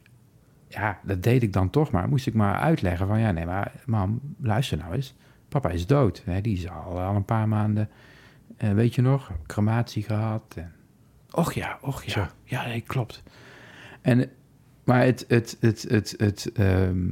[0.68, 3.72] ja, dat deed ik dan toch maar, moest ik maar uitleggen van, ja, nee, maar
[3.86, 5.16] mam, luister nou eens.
[5.50, 6.22] Papa is dood.
[6.26, 6.42] Hè?
[6.42, 7.90] Die is al, al een paar maanden,
[8.58, 10.44] eh, weet je nog, crematie gehad.
[10.56, 10.72] En
[11.32, 12.32] Och ja, och ja.
[12.44, 13.24] Ja, nee, klopt.
[14.02, 14.30] En,
[14.84, 17.08] maar het, het, het, het, het ehm,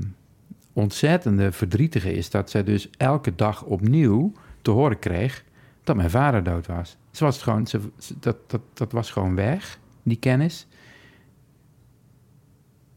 [0.74, 4.32] ontzettende verdrietige is dat zij dus elke dag opnieuw
[4.62, 5.44] te horen kreeg
[5.84, 6.98] dat mijn vader dood was.
[7.12, 10.68] Ze was het gewoon, ze- dat, dat, dat was gewoon weg, die kennis.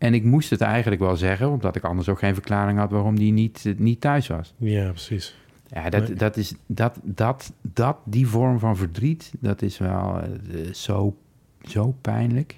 [0.01, 3.17] En ik moest het eigenlijk wel zeggen, omdat ik anders ook geen verklaring had waarom
[3.19, 4.55] die niet, eh, niet thuis was.
[4.57, 5.37] Ja, precies.
[5.67, 6.17] Ja, dat, Nee.
[6.17, 11.17] dat is dat, dat, dat, die vorm van verdriet, dat is wel eh, zo,
[11.63, 12.57] zo pijnlijk.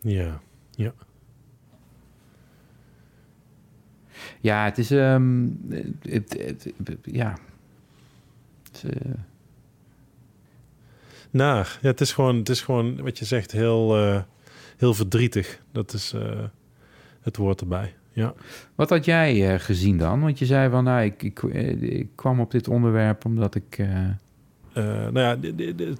[0.00, 0.92] Ja, ja.
[4.40, 5.46] Ja, het is, ehm,
[6.02, 7.36] het, het, het- ja.
[8.82, 8.90] Eh,
[11.30, 11.78] Naar.
[11.82, 13.96] Ja, het is gewoon, het is gewoon wat je zegt, heel,
[14.76, 15.60] heel verdrietig.
[15.72, 16.44] Dat is eh,
[17.20, 17.94] het woord erbij.
[18.12, 18.34] Ja.
[18.74, 20.20] wat had jij eh, gezien dan?
[20.20, 23.78] Want je zei van, nou, ik, ik, eh, ik kwam op dit onderwerp omdat ik...
[24.74, 25.38] nou ja,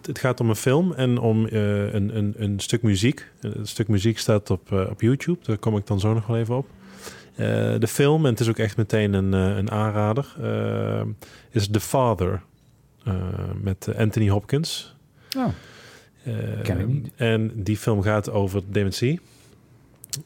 [0.02, 3.30] het gaat om een film en om een, een, een stuk muziek.
[3.40, 5.38] Een stuk muziek staat op, op YouTube.
[5.42, 6.68] Daar kom ik dan zo nog wel even op.
[7.80, 10.36] De film, en het is ook echt meteen een, een aanrader,
[11.50, 12.42] is The Father
[13.62, 14.96] met Anthony Hopkins.
[15.36, 15.46] oh,
[16.62, 17.10] Ken ik niet.
[17.16, 19.20] En die film gaat over dementie.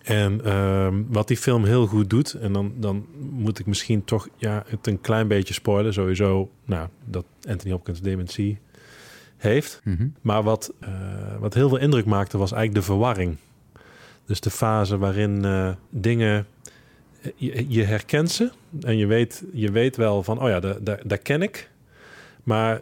[0.02, 4.28] En ehm, wat die film heel goed doet, en dan, dan moet ik misschien toch
[4.36, 5.92] ja, het een klein beetje spoilen.
[5.92, 8.58] Sowieso, nou, dat Anthony Hopkins dementie
[9.36, 9.80] heeft.
[9.84, 10.08] mhm.
[10.20, 10.90] Maar wat, eh,
[11.38, 13.36] wat heel veel indruk maakte, was eigenlijk de verwarring.
[14.24, 16.46] Dus de fase waarin eh, dingen.
[17.22, 18.50] eh, Je, je herkent ze
[18.82, 21.70] en je weet, je weet wel van, oh ja, daar daar- daar ken ik.
[22.42, 22.80] Maar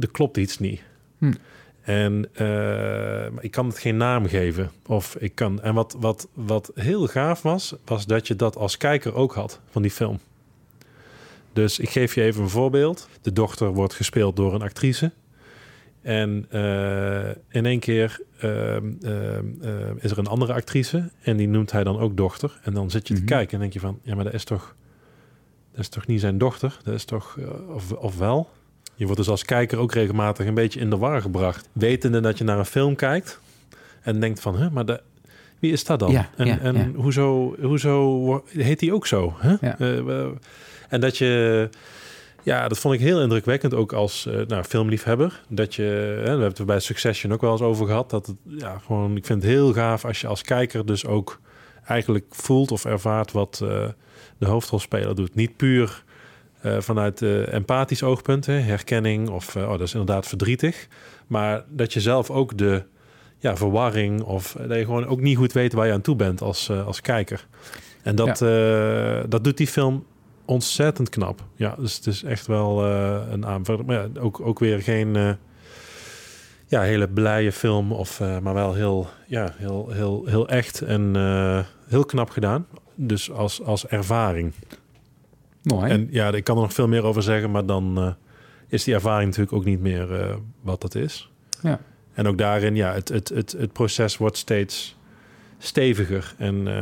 [0.00, 0.82] er klopt iets niet.
[1.18, 1.32] Hm.
[1.80, 4.70] En eh, ik kan het geen naam geven.
[4.86, 5.60] Of ik kan.
[5.62, 9.60] En wat, wat, wat heel gaaf was, was dat je dat als kijker ook had
[9.70, 10.18] van die film.
[11.52, 13.08] Dus ik geef je even een voorbeeld.
[13.22, 15.12] De dochter wordt gespeeld door een actrice.
[16.02, 21.10] En eh, in één keer ehm, ehm, ehm, is er een andere actrice.
[21.22, 22.58] En die noemt hij dan ook dochter.
[22.62, 23.22] En dan zit je Mhm.
[23.22, 23.98] te kijken en denk je van...
[24.02, 24.74] Ja, maar dat is toch...
[25.70, 26.78] Dat is toch niet zijn dochter?
[26.84, 27.36] Dat is toch...
[27.38, 28.50] eh, of, of wel?
[29.00, 31.68] Je wordt dus als kijker ook regelmatig een beetje in de war gebracht.
[31.72, 33.40] Wetende dat je naar een film kijkt.
[34.02, 34.70] En denkt van...
[34.72, 35.00] Maar de,
[35.58, 36.10] wie is dat dan?
[36.10, 36.88] Ja, en ja, en ja.
[36.94, 39.36] hoezo, hoezo heet die ook zo?
[39.60, 39.78] Ja.
[39.78, 40.26] Eh,
[40.88, 41.68] en dat je...
[42.42, 45.40] Ja, dat vond ik heel indrukwekkend, ook als eh, nou, filmliefhebber.
[45.48, 48.10] Dat je, hè, we hebben het er bij Succession ook wel eens over gehad.
[48.10, 51.40] Dat het, ja, gewoon, ik vind het heel gaaf als je als kijker dus ook
[51.84, 53.88] eigenlijk voelt of ervaart wat eh,
[54.38, 55.34] de hoofdrolspeler doet.
[55.34, 56.04] Niet puur
[56.60, 60.88] eh, vanuit eh empathisch oogpunt, hè, herkenning of eh, oh, dat is inderdaad verdrietig.
[61.26, 62.82] Maar dat je zelf ook de
[63.38, 66.42] ja, verwarring of dat je gewoon ook niet goed weet waar je aan toe bent
[66.42, 67.46] als, als kijker.
[68.02, 68.38] En dat,
[69.30, 70.04] dat doet die film
[70.44, 71.44] ontzettend knap.
[71.54, 72.84] Ja, dus het is echt wel
[73.32, 73.86] een aanvulling.
[73.86, 75.36] Maar ja, ook, ook weer geen
[76.66, 81.16] ja, hele blije film, of, maar wel heel, ja, heel, heel, heel echt en
[81.88, 82.66] heel knap gedaan.
[82.94, 84.52] Dus als, als ervaring.
[85.62, 85.90] Mooi.
[85.90, 88.12] En ja, ik kan er nog veel meer over zeggen, maar dan eh,
[88.68, 91.30] is die ervaring natuurlijk ook niet meer eh, wat dat is.
[91.62, 91.80] Ja.
[92.12, 94.96] En ook daarin, ja, het, het, het, het proces wordt steeds
[95.58, 96.34] steviger.
[96.38, 96.74] En eh,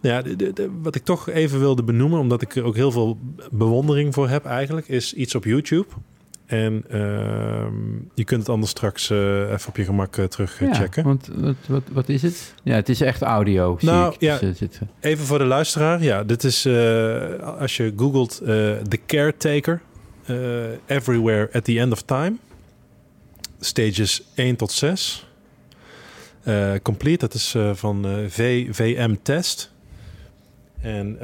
[0.00, 2.76] nou ja, de, de- de- wat ik toch even wilde benoemen, omdat ik er ook
[2.76, 3.18] heel veel
[3.50, 5.86] bewondering voor heb eigenlijk, is iets op YouTube.
[6.52, 7.74] En ehm,
[8.14, 11.04] je kunt het anders straks eh, even op je gemak eh, terug eh, ja, checken.
[11.04, 12.54] want wat, wat, wat is het?
[12.62, 14.20] Ja, het is echt audio, zie Nou, ik.
[14.20, 14.38] ja.
[14.38, 14.60] Dus,
[15.00, 16.02] Even voor de luisteraar.
[16.02, 16.66] Ja, dit is
[17.58, 18.40] als je googelt
[18.88, 19.80] The Caretaker.
[20.86, 22.36] everywhere at the End of Time.
[23.60, 25.26] Stages 1 tot 6.
[26.42, 29.72] Eh, complete, dat is van eh, VVM Test.
[30.80, 31.16] En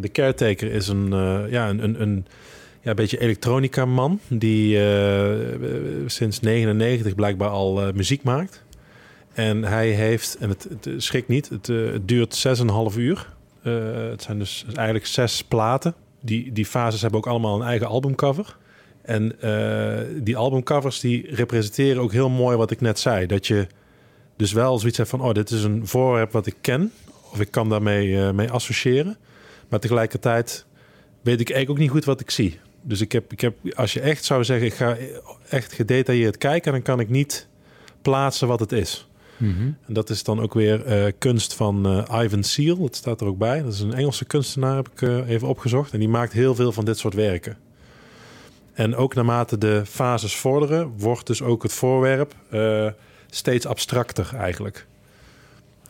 [0.00, 1.08] The Caretaker is een,
[1.50, 2.26] ja, een, een, een
[2.80, 4.20] ja, beetje elektronica man.
[4.28, 5.36] Die eh,
[6.06, 8.62] sinds 99 blijkbaar al eh, muziek maakt.
[9.32, 12.46] En hij heeft, en het, het schrikt niet, het, eh, het duurt
[12.92, 13.38] 6,5 uur.
[14.10, 15.94] Het zijn dus eigenlijk zes platen.
[16.20, 18.56] Die, die fases hebben ook allemaal een eigen albumcover.
[19.02, 19.36] En
[20.24, 23.26] die albumcovers die representeren ook heel mooi wat ik net zei.
[23.26, 23.66] Dat je
[24.36, 26.92] dus wel zoiets hebt van, oh, dit is een voorwerp wat ik ken.
[27.32, 29.16] Of ik kan daarmee mee associëren.
[29.68, 30.66] Maar tegelijkertijd
[31.22, 32.58] weet ik eigenlijk ook niet goed wat ik zie.
[32.82, 34.96] Dus ik heb, ik heb, als je echt zou zeggen, ik ga
[35.48, 37.48] echt gedetailleerd kijken, dan kan ik niet
[38.02, 39.08] plaatsen wat het is.
[39.40, 39.62] Mhm.
[39.86, 42.76] En dat is dan ook weer eh, kunst van eh, Ivan Seal.
[42.76, 43.62] Dat staat er ook bij.
[43.62, 45.92] Dat is een Engelse kunstenaar, heb ik eh, even opgezocht.
[45.92, 47.56] En die maakt heel veel van dit soort werken.
[48.72, 52.34] En ook naarmate de fases vorderen, wordt dus ook het voorwerp
[53.30, 54.86] steeds abstracter eigenlijk.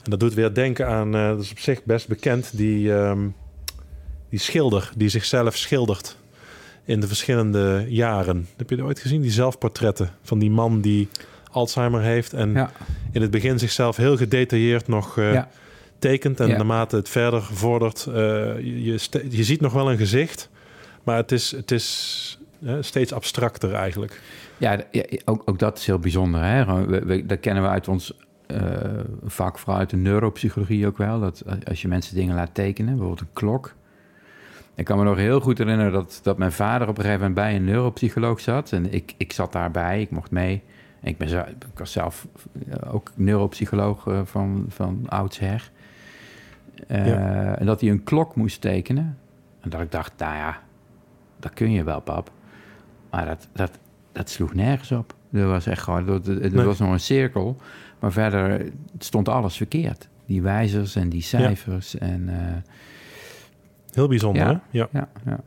[0.02, 3.28] En dat doet weer denken aan, dat is op zich best bekend, die, ehm,
[4.28, 6.16] die schilder die zichzelf schildert
[6.90, 8.46] in de verschillende jaren.
[8.56, 9.20] Heb je dat ooit gezien?
[9.20, 11.08] Die zelfportretten van die man die
[11.50, 12.32] Alzheimer heeft.
[12.32, 12.70] En Ja.
[13.12, 15.48] in het begin zichzelf heel gedetailleerd nog eh, Ja.
[15.98, 16.40] tekent.
[16.40, 16.56] En Ja.
[16.56, 18.14] naarmate het verder vordert, eh,
[18.58, 18.98] je,
[19.30, 20.48] je, ziet nog wel een gezicht.
[21.04, 22.38] Maar het is, het is
[22.80, 24.20] steeds abstracter eigenlijk.
[24.58, 24.80] Ja,
[25.24, 26.42] ook, ook dat is heel bijzonder.
[26.44, 26.84] Hè?
[26.86, 28.12] We- dat kennen we uit ons
[28.46, 28.60] eh,
[29.24, 31.20] vak, vooral uit de neuropsychologie ook wel.
[31.20, 33.74] Dat als je mensen dingen laat tekenen, bijvoorbeeld een klok.
[34.80, 37.46] Ik kan me nog heel goed herinneren dat, dat mijn vader op een gegeven moment
[37.46, 38.72] bij een neuropsycholoog zat.
[38.72, 40.62] En ik, ik zat daarbij, ik mocht mee.
[41.00, 42.26] En ik, ben ik was zelf
[42.70, 45.70] eh, ook neuropsycholoog eh, van, van oudsher.
[46.86, 47.54] Eh, Ja.
[47.58, 49.18] En dat hij een klok moest tekenen.
[49.60, 50.58] En dat ik dacht, nou ja,
[51.40, 52.30] dat kun je wel, pap.
[53.10, 53.78] Maar dat, dat,
[54.12, 55.14] dat sloeg nergens op.
[55.32, 56.64] Er was echt gewoon, er, er Nee.
[56.64, 57.56] was nog een cirkel.
[57.98, 60.08] Maar verder stond alles verkeerd.
[60.26, 61.98] Die wijzers en die cijfers.
[61.98, 62.28] En,
[63.92, 64.48] Heel bijzonder, Ja.
[64.48, 64.78] hè?
[64.78, 64.88] Ja.
[64.92, 65.40] ja, ja.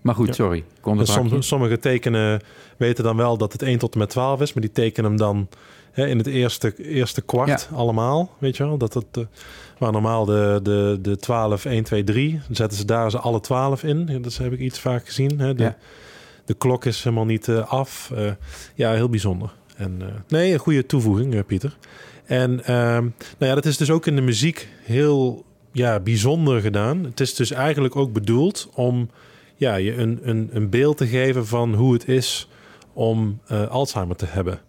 [0.00, 0.64] Maar goed, sorry.
[0.80, 2.40] Kon het sommige tekenen
[2.76, 5.18] weten dan wel dat het 1 tot en met 12 is, maar die tekenen hem
[5.18, 5.48] dan
[5.92, 8.36] hè, in het eerste, eerste kwart allemaal.
[8.38, 8.78] Weet je wel?
[8.78, 9.22] Dat het, eh,
[9.78, 13.40] waar normaal de, de, de 12, 1, 2, 3, dan zetten ze daar ze alle
[13.40, 14.22] 12 in.
[14.22, 15.38] Dat heb ik iets vaak gezien.
[15.38, 15.54] Hè?
[15.54, 15.74] De,
[16.44, 18.10] de klok is helemaal niet eh, af.
[18.14, 18.30] Eh,
[18.74, 19.52] ja, heel bijzonder.
[19.76, 21.76] En, nee, een goede toevoeging, Pieter.
[22.24, 23.02] En ehm,
[23.38, 27.04] nou ja, dat is dus ook in de muziek heel ja, bijzonder gedaan.
[27.04, 29.08] Het is dus eigenlijk ook bedoeld om
[29.56, 32.48] ja, je een, een, een beeld te geven van hoe het is
[32.92, 34.60] om eh, Alzheimer te hebben.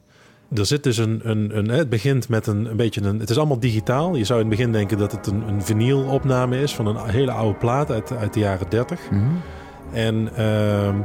[0.53, 1.69] Er zit dus een, een, een.
[1.69, 3.19] Het begint met een, een beetje een.
[3.19, 4.15] Het is allemaal digitaal.
[4.15, 7.31] Je zou in het begin denken dat het een, een vinylopname is van een hele
[7.31, 8.99] oude plaat uit, uit de jaren 30.
[9.11, 9.23] Mhm.
[9.91, 10.97] En ehm,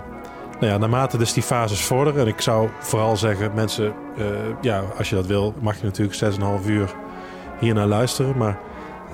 [0.60, 2.20] nou ja, naarmate dus die fases vorderen.
[2.20, 4.24] En ik zou vooral zeggen, mensen, eh,
[4.60, 6.94] ja, als je dat wil, mag je natuurlijk 6,5 uur
[7.60, 8.36] hier naar luisteren.
[8.36, 8.58] Maar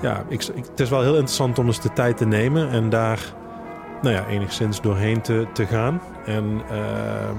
[0.01, 3.33] ja, ik, het is wel heel interessant om dus de tijd te nemen en daar
[4.01, 6.01] nou ja, enigszins doorheen te, te gaan.
[6.25, 7.35] En ehm,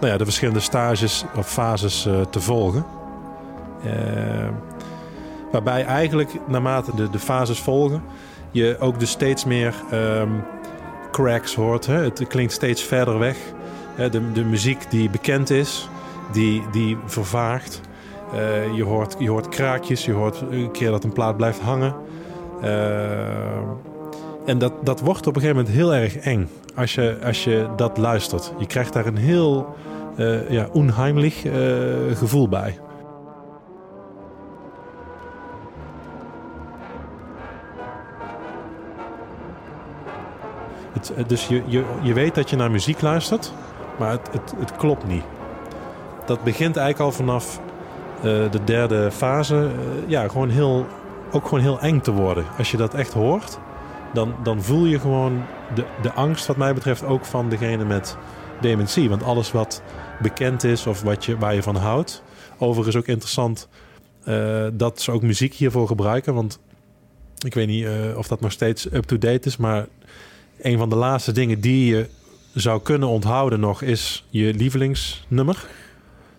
[0.00, 2.84] nou ja, de verschillende stages of fases eh, te volgen.
[3.84, 4.52] Ehm,
[5.52, 8.02] waarbij eigenlijk naarmate de, de fases volgen,
[8.50, 10.30] je ook dus steeds meer ehm,
[11.10, 11.86] cracks hoort.
[11.86, 11.94] Hè?
[11.94, 13.36] Het klinkt steeds verder weg.
[13.94, 15.88] Hè, De, de muziek die bekend is,
[16.32, 17.80] die, die vervaagt.
[18.32, 21.94] Eh, je, hoort, je hoort kraakjes, je hoort een keer dat een plaat blijft hangen.
[22.62, 23.28] Eh,
[24.44, 27.68] en dat, dat wordt op een gegeven moment heel erg eng als je, als je
[27.76, 28.52] dat luistert.
[28.58, 29.74] Je krijgt daar een heel
[30.16, 31.40] eh ja, onheimlich
[32.18, 32.78] gevoel bij.
[40.92, 43.52] Het, dus je, je, je weet dat je naar muziek luistert,
[43.98, 45.24] maar het, het, klopt niet.
[46.24, 47.60] Dat begint eigenlijk al vanaf
[48.22, 49.56] de derde fase.
[49.56, 50.86] eh, ja, gewoon heel,
[51.32, 52.44] ook gewoon heel eng te worden.
[52.58, 53.58] Als je dat echt hoort,
[54.12, 58.16] dan, dan voel je gewoon de, de angst, wat mij betreft, ook van degene met
[58.60, 59.08] dementie.
[59.08, 59.82] Want alles wat
[60.22, 62.22] bekend is of wat je, waar je van houdt.
[62.58, 63.68] Overigens ook interessant
[64.24, 66.34] eh, dat ze ook muziek hiervoor gebruiken.
[66.34, 66.58] Want
[67.44, 69.86] ik weet niet eh, of dat nog steeds up-to-date is, maar
[70.60, 72.08] een van de laatste dingen die je
[72.54, 75.66] zou kunnen onthouden nog is je lievelingsnummer.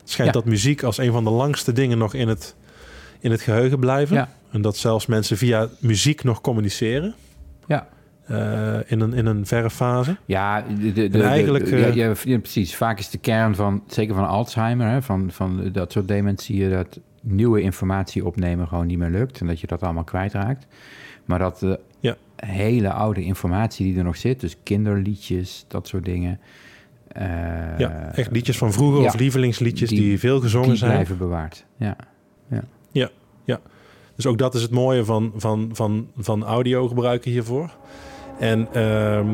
[0.07, 0.39] Het schijnt Ja.
[0.41, 2.55] dat muziek als een van de langste dingen nog in het,
[3.19, 4.15] in het geheugen blijven.
[4.15, 4.29] Ja.
[4.51, 7.15] En dat zelfs mensen via muziek nog communiceren.
[7.65, 7.87] Ja.
[8.25, 10.17] eh, in, een, in een verre fase.
[10.25, 12.75] Ja, de, de, de, En eigenlijk, de- eh, ja, precies.
[12.75, 16.99] Vaak is de kern van, zeker van Alzheimer, hè, van, van dat soort dementieën, dat
[17.21, 20.67] nieuwe informatie opnemen gewoon niet meer lukt en dat je dat allemaal kwijtraakt.
[21.25, 22.15] Maar dat de Ja.
[22.35, 26.39] hele oude informatie die er nog zit, dus kinderliedjes, dat soort dingen.
[27.11, 27.27] Eh,
[27.77, 29.07] ja, echt liedjes van vroeger ja.
[29.07, 30.91] of lievelingsliedjes die, Die- veel gezongen die zijn.
[30.91, 31.65] blijven bewaard.
[31.77, 31.95] Ja.
[34.15, 37.69] Dus ook dat is het mooie van, van, van, van audio gebruiken hiervoor.
[38.39, 39.27] En ehm,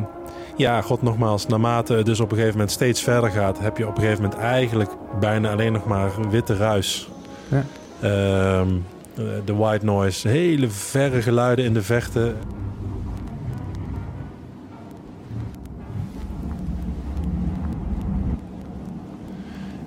[0.58, 3.88] ja, god nogmaals, naarmate het dus op een gegeven moment steeds verder gaat, heb je
[3.88, 7.10] op een gegeven moment eigenlijk bijna alleen nog maar witte ruis.
[7.48, 7.64] Ja.
[8.02, 8.70] Ehm,
[9.16, 12.36] eh, de white noise, hele verre geluiden in de vechten.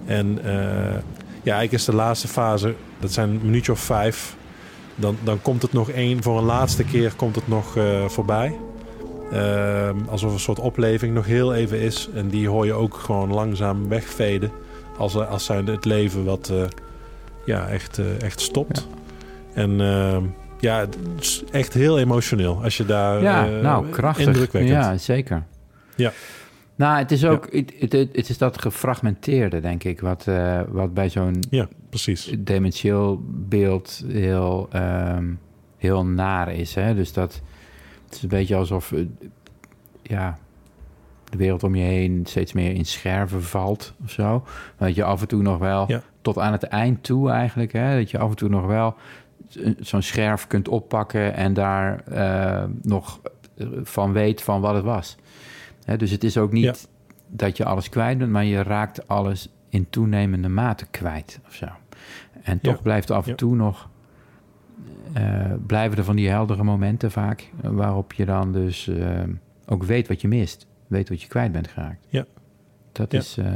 [0.06, 0.52] En eh,
[1.42, 4.36] ja, eigenlijk is de laatste fase, dat zijn een minuutje of vijf.
[4.94, 8.56] Dan, dan komt het nog één, voor een laatste keer komt het nog eh, voorbij.
[9.32, 12.08] Ehm, alsof een soort opleving nog heel even is.
[12.14, 14.50] En die hoor je ook gewoon langzaam wegveden.
[14.98, 16.62] Als, als zijn het leven wat eh,
[17.44, 18.86] ja, echt, eh, echt stopt.
[19.54, 20.22] En ehm,
[20.60, 22.60] ja, het is echt heel emotioneel.
[22.62, 24.26] Als je daar Ja, eh, nou, krachtig.
[24.26, 24.74] indrukwekkend.
[24.74, 25.42] Ja, zeker.
[25.94, 26.12] Ja.
[26.76, 30.94] Nou, het is ook, het, het, het is dat gefragmenteerde, denk ik, wat, eh, wat
[30.94, 32.34] bij zo'n Ja, precies.
[32.38, 35.24] dementieel beeld heel, ehm,
[35.76, 36.74] heel naar is.
[36.74, 36.94] Hè?
[36.94, 37.42] Dus dat
[38.04, 39.04] het is een beetje alsof eh,
[40.02, 40.38] ja,
[41.30, 44.42] de wereld om je heen steeds meer in scherven valt of zo.
[44.78, 46.02] Maar dat je af en toe nog wel Ja.
[46.22, 47.72] tot aan het eind toe eigenlijk.
[47.72, 48.94] Hè, dat je af en toe nog wel
[49.80, 53.20] zo'n scherf kunt oppakken en daar eh, nog
[53.82, 55.16] van weet van wat het was.
[55.96, 56.88] Dus het is ook niet
[57.28, 61.66] dat je alles kwijt bent, maar je raakt alles in toenemende mate kwijt of zo.
[62.42, 63.88] En toch blijft af en toe nog
[65.16, 69.22] uh, blijven er van die heldere momenten vaak, waarop je dan dus uh,
[69.66, 72.06] ook weet wat je mist, weet wat je kwijt bent geraakt.
[72.08, 72.26] Ja.
[72.92, 73.46] Dat is uh,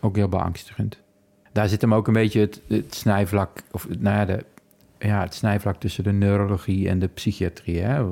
[0.00, 1.00] ook heel beangstigend.
[1.52, 4.44] Daar zit hem ook een beetje het, het snijvlak, of nou ja, de,
[4.98, 7.80] ja, het snijvlak tussen de neurologie en de psychiatrie.
[7.80, 8.02] Hè?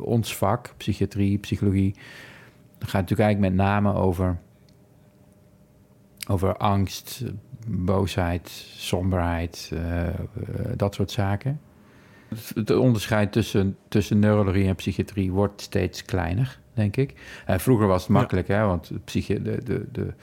[0.00, 1.94] Ons vak, psychiatrie, psychologie,
[2.88, 4.38] gaat natuurlijk eigenlijk met name over,
[6.28, 7.24] over angst,
[7.66, 10.08] boosheid, somberheid, uh,
[10.76, 11.60] dat soort zaken.
[12.54, 17.14] Het onderscheid tussen, tussen neurologie en psychiatrie wordt steeds kleiner, denk ik.
[17.48, 20.14] Uh, vroeger was het makkelijk, hè, want de, de, de,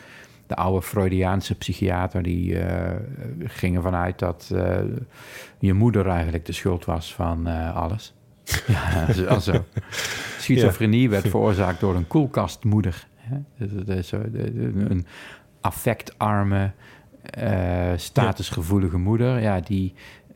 [0.48, 2.92] de, oude Freudiaanse psychiater die uh,
[3.44, 4.78] gingen vanuit dat uh,
[5.60, 8.14] je moeder eigenlijk de schuld was van alles.
[8.68, 9.40] ja,
[10.40, 13.08] schizofrenie werd veroorzaakt door een koelkastmoeder.
[13.86, 15.06] Dus, een
[15.62, 16.72] affectarme,
[17.96, 19.94] statusgevoelige moeder, ja, die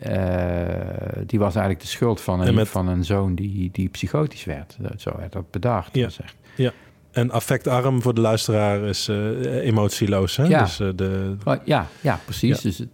[0.07, 2.67] uh, die was eigenlijk de schuld van een, met...
[2.69, 4.77] van een zoon die, die psychotisch werd.
[4.97, 5.95] Zo werd dat bedacht.
[5.95, 6.35] Ja, gezegd.
[6.55, 6.71] ja.
[7.11, 10.35] En affectarm voor de luisteraar is uh, emotieloos.
[10.35, 10.43] Hè?
[10.43, 10.63] Ja.
[10.63, 11.35] Dus, de...
[11.43, 12.55] Oh, ja, ja, precies.
[12.55, 12.61] Ja.
[12.61, 12.89] Dus het,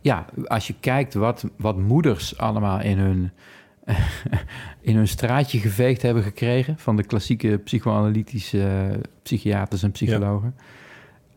[0.00, 3.30] ja, als je kijkt wat, wat moeders allemaal in hun,
[4.80, 6.78] in hun straatje geveegd hebben gekregen...
[6.78, 8.90] van de klassieke psychoanalytische
[9.22, 10.54] psychiaters en psychologen...
[10.56, 10.64] Ja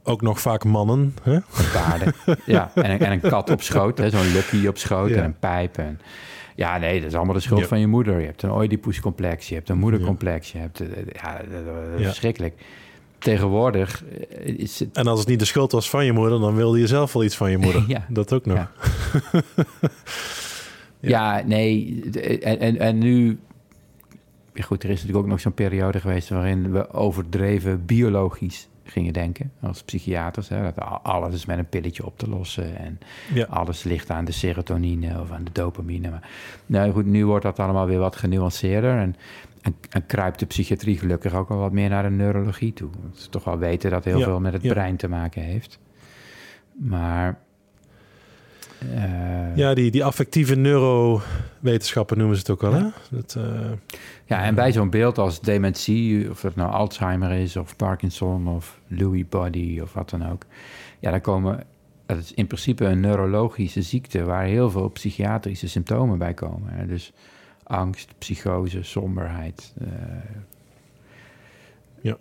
[0.04, 1.16] ook nog vaak mannen.
[1.24, 1.40] Hè?
[1.74, 2.14] Paarden,
[2.46, 2.72] ja.
[2.76, 5.16] En, en, een kat op schoot, zo'n lucky op schoot ja.
[5.16, 5.78] en een pijp.
[5.78, 6.00] En,
[6.56, 7.68] ja, nee, dat is allemaal de schuld ja.
[7.68, 8.20] van je moeder.
[8.20, 10.52] Je hebt een Oedipus-complex, je hebt een moedercomplex.
[10.52, 10.82] Je hebt,
[11.14, 12.54] ja, dat is verschrikkelijk.
[13.18, 14.04] Tegenwoordig
[14.44, 14.98] is het...
[14.98, 17.24] En als het niet de schuld was van je moeder, dan wilde je zelf wel
[17.24, 17.84] iets van je moeder.
[17.96, 18.06] ja.
[18.10, 18.58] Dat ook nog.
[18.58, 18.72] Ja,
[21.02, 22.04] ja nee.
[22.42, 23.40] En, en, en nu...
[24.62, 26.30] Goed, er is natuurlijk ook nog zo'n periode geweest...
[26.30, 30.50] waarin we overdreven biologisch gingen denken als psychiaters.
[30.50, 33.00] Hè, dat alles is met een pilletje op te lossen en
[33.34, 33.46] ja.
[33.50, 36.10] alles ligt aan de serotonine of aan de dopamine.
[36.10, 36.30] Maar
[36.66, 39.16] nou goed, nu wordt dat allemaal weer wat genuanceerder en,
[39.62, 42.90] en, en kruipt de psychiatrie gelukkig ook al wat meer naar de neurologie toe.
[43.12, 44.26] Dat toch wel weten dat heel ja.
[44.26, 45.80] veel met het brein te maken heeft.
[46.74, 47.40] Maar
[48.86, 52.74] uh, ja, die, die affectieve neurowetenschappen noemen ze het ook wel.
[52.74, 52.88] Hè?
[53.10, 53.72] Dat, uh,
[54.26, 58.80] ja, en bij zo'n beeld als dementie, of het nou Alzheimer is, of Parkinson, of
[58.88, 60.46] Lewy body, of wat dan ook.
[61.00, 61.64] Ja, dan komen.
[62.06, 66.74] Dat is in principe een neurologische ziekte waar heel veel psychiatrische symptomen bij komen.
[66.74, 66.86] Hè?
[66.86, 67.14] Dus
[67.64, 69.74] angst, psychose, somberheid.
[69.82, 69.88] Uh,
[72.02, 72.18] ja.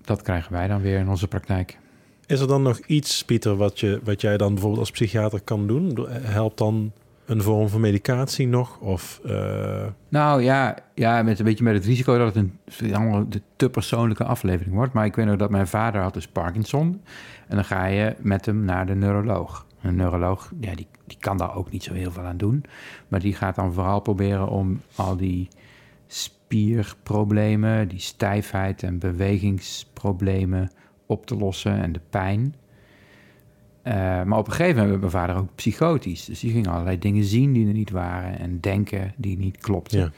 [0.00, 1.78] Dat krijgen wij dan weer in onze praktijk.
[2.26, 5.66] Is er dan nog iets, Pieter, wat, je, wat jij dan bijvoorbeeld als psychiater kan
[5.66, 6.08] doen?
[6.10, 6.92] Helpt dan
[7.26, 8.78] een vorm van medicatie nog?
[8.80, 9.84] Of, uh...
[10.08, 12.58] Nou ja, ja, met een beetje met het risico dat het een,
[12.94, 14.92] een te persoonlijke aflevering wordt.
[14.92, 17.02] Maar ik weet nog dat mijn vader had dus Parkinson.
[17.48, 19.66] En dan ga je met hem naar de neuroloog.
[19.82, 22.64] Een neuroloog, ja, die, die kan daar ook niet zo heel veel aan doen.
[23.08, 25.48] Maar die gaat dan vooral proberen om al die
[26.06, 30.70] spierproblemen, die stijfheid en bewegingsproblemen
[31.06, 32.54] op te lossen en de pijn.
[33.84, 33.92] Uh,
[34.22, 36.24] maar op een gegeven moment werd mijn vader ook psychotisch.
[36.24, 39.98] Dus die ging allerlei dingen zien die er niet waren en denken die niet klopten.
[39.98, 40.10] Ja.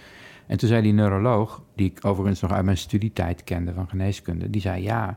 [0.46, 4.50] En toen zei die neuroloog, die ik overigens nog uit mijn studietijd kende van geneeskunde,
[4.50, 5.16] die zei: Ja,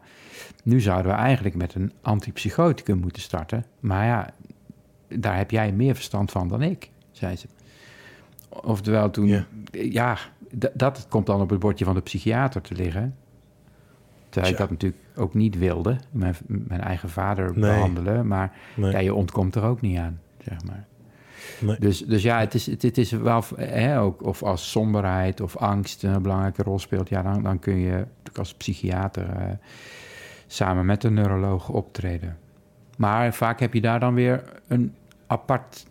[0.63, 3.65] nu zouden we eigenlijk met een antipsychoticum moeten starten.
[3.79, 4.29] Maar ja,
[5.07, 7.47] daar heb jij meer verstand van dan ik, zei ze.
[8.49, 10.17] Oftewel toen, ja, ja
[10.73, 13.15] dat komt dan op het bordje van de psychiater te liggen.
[14.32, 17.71] Terwijl ik dat natuurlijk ook niet wilde, mijn, mijn eigen vader nee.
[17.71, 18.27] behandelen.
[18.27, 18.91] Maar nee.
[18.91, 20.86] ja, je ontkomt er ook niet aan, zeg maar.
[21.59, 21.75] Nee.
[21.79, 25.57] Dus, dus ja, het is, het, het is wel, hè, ook, of als somberheid of
[25.57, 29.43] angst een belangrijke rol speelt, ja, dan, dan kun je als psychiater uh,
[30.47, 32.38] samen met een neuroloog optreden.
[32.97, 34.95] Maar vaak heb je daar dan weer een
[35.27, 35.86] apart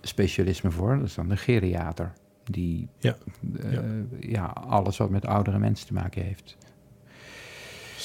[0.00, 2.12] specialisme voor, dat is dan de geriater.
[2.44, 3.16] Die ja.
[3.64, 3.82] Uh, ja.
[4.20, 6.56] ja alles wat met oudere mensen te maken heeft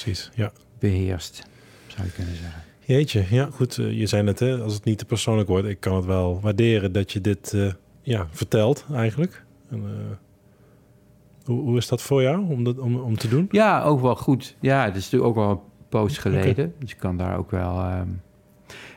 [0.01, 0.31] precies.
[0.33, 0.51] Ja.
[0.79, 1.47] Beheerst,
[1.87, 2.63] zou je kunnen zeggen.
[2.79, 3.77] Jeetje, ja, goed.
[3.77, 6.39] Uh, je zei net, hè, als het niet te persoonlijk wordt, ik kan het wel
[6.41, 9.43] waarderen dat je dit uh, ja, vertelt eigenlijk.
[9.69, 9.89] En, uh,
[11.43, 13.47] hoe, hoe is dat voor jou om, dat, om, om te doen?
[13.51, 14.55] Ja, ook wel goed.
[14.59, 16.51] Ja, het is natuurlijk ook wel een poos geleden.
[16.51, 16.71] Okay.
[16.79, 17.91] Dus ik kan daar ook wel...
[17.91, 18.21] Um,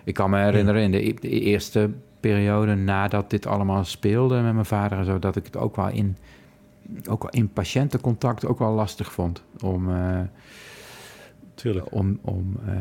[0.05, 1.91] ik kan me herinneren in de, de, eerste
[2.21, 5.89] periode nadat dit allemaal speelde met mijn vader en zo, dat ik het ook wel
[5.89, 6.17] in,
[7.09, 9.89] ook wel in patiëntencontact ook wel lastig vond om
[11.59, 11.95] Tuurlijk.
[11.95, 12.75] Om, om uh,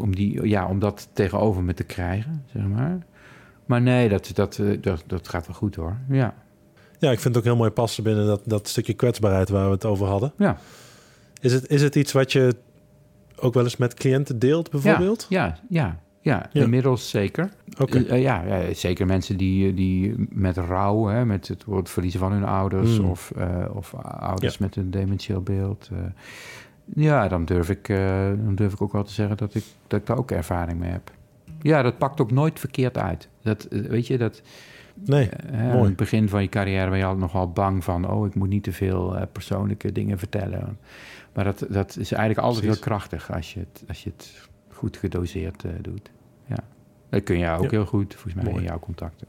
[0.00, 3.06] om, die, ja, om dat tegenover me te krijgen, zeg maar.
[3.66, 5.98] Maar nee, dat, dat, eh, dat, dat gaat wel goed hoor.
[6.08, 6.34] Ja.
[6.98, 9.72] Ja, ik vind het ook heel mooi passen binnen dat, dat stukje kwetsbaarheid waar we
[9.72, 10.32] het over hadden.
[10.36, 10.58] Ja.
[11.40, 12.56] Is het, is het iets wat je
[13.36, 15.26] ook wel eens met cliënten deelt, bijvoorbeeld?
[15.28, 16.48] Ja, ja, ja, ja.
[16.52, 16.62] Ja.
[16.62, 17.50] inmiddels zeker.
[17.88, 22.32] Eh, eh, ja, ja, zeker mensen die, die met rouw, hè, met het verliezen van
[22.32, 22.96] hun ouders...
[22.96, 23.08] Hmm.
[23.10, 24.64] of, eh, of ouders Ja.
[24.64, 25.88] met een dementieel beeld.
[25.92, 25.98] eh.
[26.94, 30.00] ja, dan durf, ik, eh, dan durf ik ook wel te zeggen dat ik, dat
[30.00, 31.10] ik daar ook ervaring mee heb.
[31.60, 33.28] Ja, dat pakt ook nooit verkeerd uit.
[33.42, 34.42] Dat, eh, weet je, dat...
[35.04, 35.86] Nee, eh, aan mooi.
[35.88, 38.10] het begin van je carrière ben je altijd nogal bang van...
[38.10, 40.78] oh, ik moet niet te veel eh, persoonlijke dingen vertellen.
[41.34, 42.80] Maar dat, dat is eigenlijk altijd Precies.
[42.84, 44.48] heel krachtig als je het, als je het
[44.82, 46.10] goed gedoseerd eh, doet.
[46.46, 46.56] Ja.
[47.08, 47.68] Dat kun je ook Ja.
[47.70, 48.56] heel goed, volgens mij, Mooi.
[48.56, 49.26] in jouw contacten.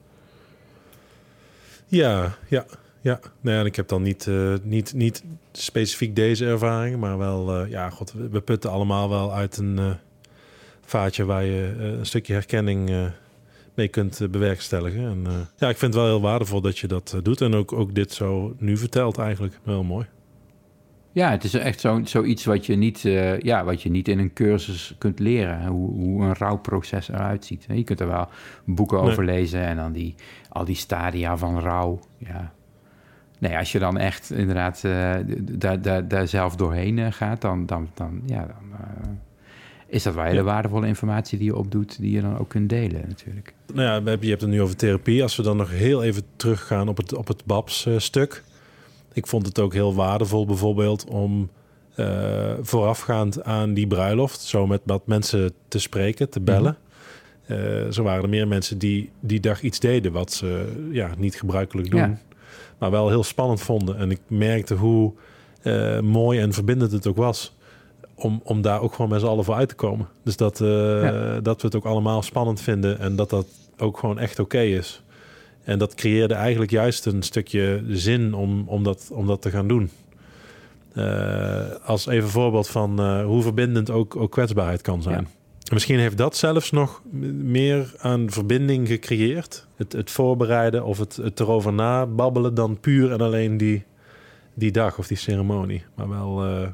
[1.88, 2.66] Ja, ja,
[3.02, 3.20] ja.
[3.42, 7.56] Nou ja, en ik heb dan niet, eh, niet, niet specifiek deze ervaring, maar wel,
[7.62, 9.80] eh, ja, god, we- putten allemaal wel uit een
[10.86, 13.12] vaatje waar je een stukje herkenning
[13.74, 15.04] mee kunt bewerkstelligen.
[15.06, 15.24] En
[15.58, 18.12] ja, ik vind het wel heel waardevol dat je dat doet en ook, ook dit
[18.12, 19.60] zo nu vertelt eigenlijk.
[19.64, 20.06] Wel mooi.
[21.14, 24.20] Ja, het is echt zo, zoiets wat je, niet, eh, ja, wat je niet in
[24.20, 25.66] een cursus kunt leren.
[25.66, 27.66] Hoe, hoe een rouwproces eruit ziet.
[27.70, 28.28] Je kunt er wel
[28.66, 29.12] boeken Nee.
[29.12, 30.16] over lezen en dan die,
[30.50, 32.00] al die stadia van rouw.
[32.18, 32.52] Ja.
[33.40, 37.66] Nee, als je dan echt inderdaad eh, daar, daar, daar zelf doorheen eh, gaat, dan,
[37.66, 38.78] dan, dan, ja, dan
[39.88, 40.44] is dat wel hele Ja.
[40.44, 43.54] waardevolle informatie die je opdoet, die je dan ook kunt delen natuurlijk.
[43.74, 45.22] Nou ja, je hebt het nu over therapie.
[45.24, 48.44] Als we dan nog heel even teruggaan op het, op het Babs-stuk.
[49.14, 51.50] Ik vond het ook heel waardevol bijvoorbeeld om
[51.96, 54.42] eh, voorafgaand aan die bruiloft...
[54.42, 56.78] zo met wat mensen te spreken, te bellen.
[57.46, 57.58] Eh,
[57.90, 60.12] zo waren er meer mensen die die dag iets deden...
[60.12, 62.18] wat ze ja, niet gebruikelijk doen, Ja.
[62.78, 63.98] maar wel heel spannend vonden.
[63.98, 65.14] En ik merkte hoe
[65.62, 67.56] eh, mooi en verbindend het ook was...
[68.16, 70.08] Om, om daar ook gewoon met z'n allen voor uit te komen.
[70.24, 71.40] Dus dat, Ja.
[71.40, 73.00] dat we het ook allemaal spannend vinden...
[73.00, 73.46] en dat dat
[73.78, 75.04] ook gewoon echt oké is.
[75.64, 79.68] En dat creëerde eigenlijk juist een stukje zin om, om, dat, om dat te gaan
[79.68, 79.90] doen.
[80.94, 85.28] Eh, als even voorbeeld van eh, hoe verbindend ook, ook kwetsbaarheid kan zijn.
[85.60, 85.74] Ja.
[85.74, 87.02] Misschien heeft dat zelfs nog
[87.42, 89.68] meer aan verbinding gecreëerd.
[89.76, 93.84] Het, het voorbereiden of het, het erover nababbelen dan puur en alleen die,
[94.54, 95.84] die dag of die ceremonie.
[95.96, 96.68] Maar wel eh,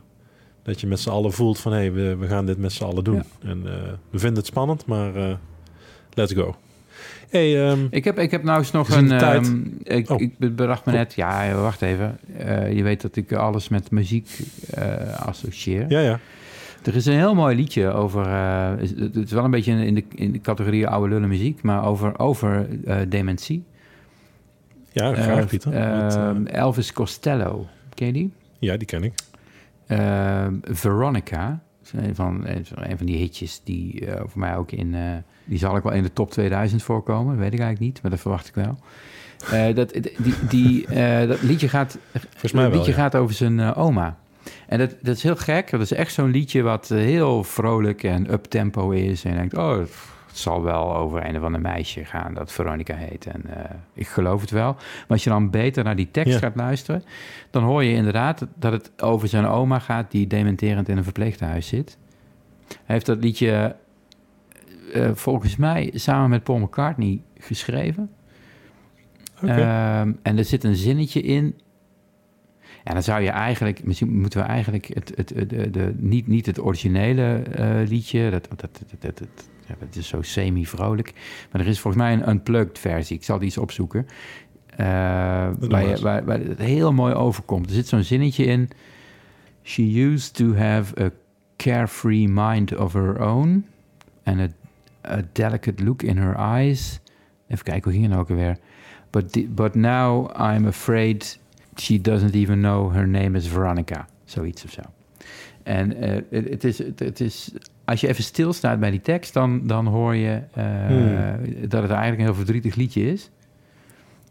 [0.64, 2.84] dat je met z'n allen voelt van hé, hey, we, we gaan dit met z'n
[2.84, 3.16] allen doen.
[3.16, 3.50] Ja.
[3.50, 3.64] En
[4.10, 5.40] we vinden het spannend, maar
[6.14, 6.56] let's go.
[7.30, 9.12] Hey, ehm, Ik heb, ik heb nou eens nog een...
[9.12, 10.22] ehm, ik, Oh.
[10.22, 11.14] ik bedacht me net...
[11.14, 12.20] Ja, wacht even.
[12.38, 14.40] Eh, je weet dat ik alles met muziek
[14.74, 15.86] eh, associeer.
[15.90, 16.20] ja, ja.
[16.84, 18.26] Er is een heel mooi liedje over...
[18.26, 18.70] eh,
[19.00, 21.62] het is wel een beetje in de, in de categorie oude lullen muziek...
[21.62, 22.68] maar over, over
[23.10, 23.64] dementie.
[24.92, 25.74] Ja, graag Pieter.
[26.46, 27.68] Elvis Costello.
[27.94, 28.32] Ken je die?
[28.60, 29.14] ja, die ken ik.
[30.76, 31.60] Veronica.
[31.92, 34.96] Een van, een van die hitjes die voor mij ook in...
[35.50, 37.38] die zal ik wel in de top 2000 voorkomen.
[37.38, 38.78] Weet ik eigenlijk niet, maar dat verwacht ik wel.
[39.52, 43.02] Eh, dat, die, die, eh, dat liedje, gaat, Volgens mij dat wel, liedje ja.
[43.02, 44.18] gaat over zijn eh, oma.
[44.68, 45.72] En dat, dat is heel gek.
[45.72, 49.24] Dat is echt zo'n liedje wat heel vrolijk en up-tempo is.
[49.24, 52.96] En je denkt, oh, het zal wel over een of ander meisje gaan dat Veronica
[52.96, 53.26] heet.
[53.26, 53.44] En
[53.94, 54.74] ik geloof het wel.
[54.74, 56.40] Maar als je dan beter naar die tekst Ja.
[56.40, 57.04] gaat luisteren...
[57.50, 60.12] dan hoor je inderdaad dat het over zijn oma gaat...
[60.12, 61.98] die dementerend in een verpleeghuis zit.
[62.68, 63.76] Hij heeft dat liedje
[64.92, 68.10] eh, volgens mij samen met Paul McCartney geschreven.
[69.42, 71.56] Ehm, en er zit een zinnetje in.
[72.84, 76.28] En dan zou je eigenlijk, misschien moeten we eigenlijk het, het, het- de, de, niet,
[76.28, 79.28] niet het originele eh, liedje, dat, dat, dat, dat, dat-
[79.68, 81.14] ja, dat is zo semi-vrolijk.
[81.52, 83.16] Maar er is volgens mij een unplugged versie.
[83.18, 84.08] Ik zal die eens opzoeken.
[84.76, 84.86] Eh,
[85.60, 87.66] waar, je, waar, waar het heel mooi overkomt.
[87.68, 88.70] Er zit zo'n zinnetje in.
[89.64, 91.10] She used to have a
[91.58, 93.66] carefree mind of her own.
[94.24, 94.48] And a,
[95.10, 97.00] a delicate look in her eyes.
[97.48, 98.58] Even kijken, hoe ging het nou ook alweer?
[99.10, 101.40] But, the- but now I'm afraid
[101.76, 104.08] she doesn't even know her name is Veronica.
[104.26, 104.82] Zoiets of zo.
[105.64, 107.52] En eh, het, is, het, is,
[107.86, 111.40] als je even stilstaat bij die tekst, dan, dan hoor je eh, Hmm.
[111.68, 113.30] dat het eigenlijk een heel verdrietig liedje is.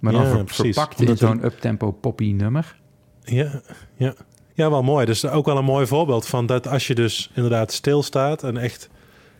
[0.00, 2.76] Maar dan Ja, ver- verpakt in zo'n uptempo poppy nummer.
[3.22, 3.60] Ja,
[3.96, 4.14] ja.
[4.54, 5.06] ja, wel mooi.
[5.06, 8.88] Dus ook wel een mooi voorbeeld van dat als je dus inderdaad stilstaat en echt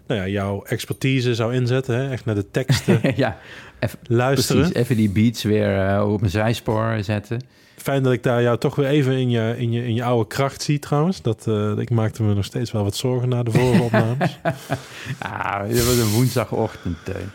[0.08, 3.38] nou ja, jouw expertise zou inzetten, hè, echt naar de teksten ja,
[3.78, 4.62] even, luisteren.
[4.62, 4.80] precies.
[4.82, 7.40] Even die beats weer eh, op een zijspoor zetten.
[7.76, 10.26] Fijn dat ik daar jou toch weer even in je, in je, in je oude
[10.26, 11.22] kracht zie trouwens.
[11.22, 14.38] Dat, eh, ik maakte me nog steeds wel wat zorgen na de vorige opnames.
[15.18, 17.30] Ah, dit was een woensdagochtend, Teun.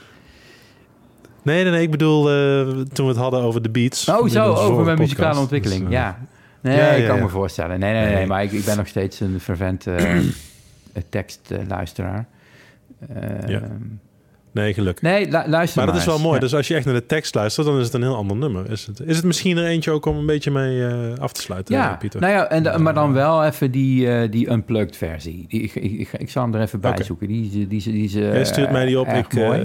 [1.42, 1.82] Nee, nee, nee.
[1.82, 2.62] Ik bedoel, eh,
[2.94, 4.10] toen we het hadden over de beats.
[4.10, 5.80] Oh, zo, over mijn muzikale ontwikkeling.
[5.82, 6.20] Dus, eh, ja.
[6.62, 7.24] Nee, ja, ik kan ja.
[7.24, 7.80] me voorstellen.
[7.80, 8.26] Nee, nee, nee, Nee.
[8.26, 9.86] maar ik, ik ben nog steeds een fervent
[11.10, 12.28] tekstluisteraar.
[13.10, 13.62] Eh, Ja.
[14.52, 15.04] Nee, gelukkig.
[15.04, 16.34] Nee, lu- luister maar dat is wel mooi.
[16.34, 16.40] Ja.
[16.40, 18.72] Dus als je echt naar de tekst luistert, dan is het een heel ander nummer.
[18.72, 21.42] Is het, is het misschien er eentje ook om een beetje mee eh, af te
[21.42, 22.22] sluiten, Ja, eh, Pieter?
[22.22, 25.46] nou ja, en, maar dan wel even die, eh, die unplugged versie.
[25.48, 27.28] Die, ik, ik, ik, zal hem er even bij zoeken.
[27.28, 29.08] Die, die, die, die Jij stuurt mij die op.
[29.08, 29.60] Ik eh,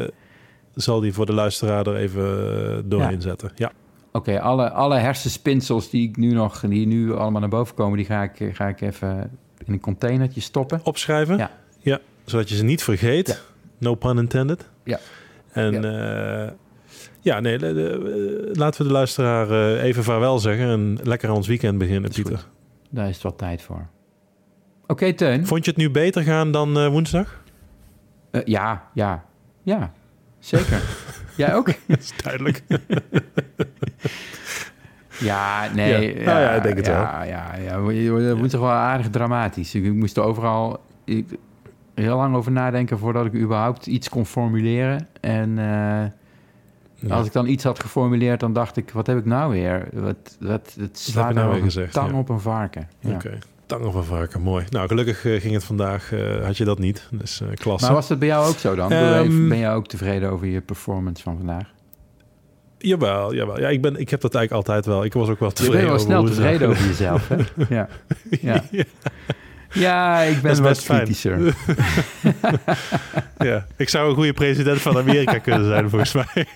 [0.75, 2.25] zal die voor de luisteraar er even
[2.89, 3.21] doorheen Ja.
[3.21, 3.51] zetten.
[3.55, 3.73] Ja,
[4.13, 8.07] Oké, alle, alle hersenspinsels die ik nu nog, die nu allemaal naar boven komen, die
[8.07, 9.31] ga ik, ga ik even
[9.65, 10.81] in een containertje stoppen.
[10.83, 11.37] opschrijven.
[11.37, 11.51] Ja.
[11.79, 11.99] ja,
[12.31, 13.27] zodat je ze niet vergeet.
[13.29, 13.35] Ja.
[13.79, 14.69] No pun intended.
[14.85, 14.99] Ja.
[15.53, 16.53] En ja,
[17.21, 21.29] ja nee, de- de- eh, laten we de luisteraar eh, even vaarwel zeggen en lekker
[21.29, 22.37] aan ons weekend beginnen, Pieter.
[22.37, 22.47] goed.
[22.91, 23.87] Daar is het wel tijd voor.
[24.87, 25.47] Oké, Teun.
[25.47, 27.43] Vond je het nu beter gaan dan eh, woensdag?
[28.31, 29.25] Eh, ja, ja,
[29.63, 29.93] ja,
[30.39, 30.83] zeker.
[31.37, 31.67] Jij ook?
[31.87, 32.63] Dat is duidelijk.
[35.21, 36.19] Ja, nee.
[36.19, 36.25] Ja.
[36.25, 38.35] Nou ja, ik denk het ja, Ja, ja, ja.
[38.35, 39.75] Woensdag wel aardig dramatisch.
[39.75, 41.27] Ik moest er overal ik,
[41.99, 45.09] heel lang over nadenken voordat ik überhaupt iets kon formuleren.
[45.21, 49.51] En eh, als ik dan iets had geformuleerd, dan dacht ik, wat heb ik nou
[49.53, 49.89] weer?
[49.93, 52.19] Wat, wat, het slaat je nou nou weer een gezegd, tang ja.
[52.19, 52.89] op een varken.
[53.01, 53.15] Ja.
[53.15, 53.39] Oké.
[53.67, 54.65] Tang van varken, mooi.
[54.71, 57.09] Nou, gelukkig eh, ging het vandaag, eh, had je dat niet.
[57.11, 57.87] Dus eh klasse.
[57.87, 58.93] Maar was dat bij jou ook zo dan?
[58.93, 61.73] Ehm, ben jij ook tevreden over je performance van vandaag?
[62.79, 63.61] Jawel, jawel.
[63.61, 65.05] Ja, ik, ben, ik heb dat eigenlijk altijd wel.
[65.05, 67.37] Ik was ook wel Je tevreden bent wel snel tevreden over jezelf, hè?
[67.69, 67.89] Ja.
[68.41, 68.65] Ja.
[69.73, 71.39] Ja, ik ben wat kritischer.
[73.39, 76.47] ja, ik zou een goede president van Amerika kunnen zijn, volgens mij.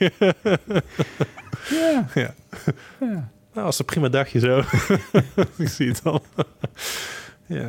[1.71, 2.07] Ja.
[2.15, 2.35] Ja.
[3.01, 3.31] ja.
[3.55, 4.63] Nou, als een prima dagje zo.
[5.57, 6.23] ik zie het al.
[7.47, 7.69] ja.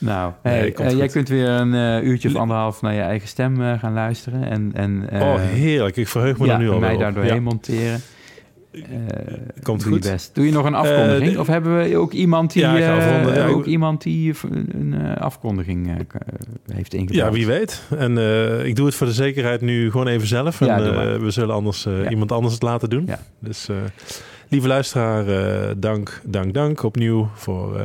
[0.00, 3.00] Nou, Nee, hey, komt eh, jij kunt weer een eh, uurtje of anderhalf naar je
[3.00, 4.44] eigen stem eh, gaan luisteren.
[4.50, 5.96] En, en oh, heerlijk.
[5.96, 7.02] Ik verheug me ja, er nu al mij weer op.
[7.02, 8.00] daar doorheen Ja, monteren.
[8.72, 8.82] Eh,
[9.62, 10.04] Komt doe goed.
[10.04, 10.34] Je best.
[10.34, 11.32] Doe je nog een afkondiging?
[11.32, 15.86] de- of hebben we ook iemand die, Ja, eh, ook iemand die een, eh, afkondiging
[15.86, 16.00] eh, eh,
[16.74, 17.18] heeft ingevuld?
[17.18, 17.82] Ja, wie weet.
[17.98, 20.60] En eh, ik doe het voor de zekerheid nu gewoon even zelf.
[20.60, 23.08] En Ja, eh, we zullen anders eh, iemand anders het laten doen.
[23.38, 23.76] Dus eh,
[24.48, 27.84] lieve luisteraar, eh, dank, dank, dank opnieuw voor eh,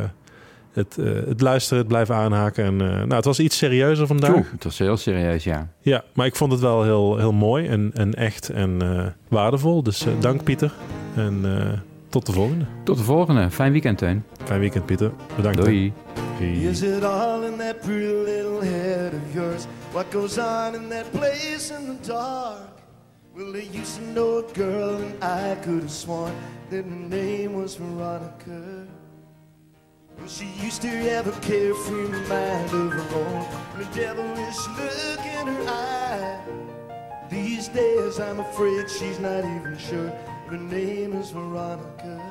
[0.76, 2.64] het, eh, het luisteren, het blijven aanhaken.
[2.66, 4.36] En, eh, nou, het was iets serieuzer vandaag.
[4.36, 5.68] Oeh, het was heel serieus, ja.
[5.80, 9.84] Ja, maar ik vond het wel heel, heel mooi en, en echt en eh, waardevol.
[9.84, 10.74] Dus dank Pieter.
[11.16, 12.66] En eh, tot de volgende.
[12.84, 13.52] Tot de volgende.
[13.52, 14.24] Fijn weekend, Teun.
[14.44, 15.12] Fijn weekend Pieter.
[15.36, 15.58] Bedankt.
[15.58, 15.94] Doei.
[16.40, 19.66] Is it all in that pretty little head of yours?
[19.92, 22.76] What goes on in that place in the dark?
[23.36, 26.32] Well, I used to know a girl, and I could have sworn
[26.70, 28.88] that her name was Veronica.
[30.28, 35.66] She used to have a carefree mind of her own, a devilish look in her
[35.68, 36.40] eye.
[37.30, 40.10] These days, I'm afraid she's not even sure
[40.48, 42.25] her name is Veronica.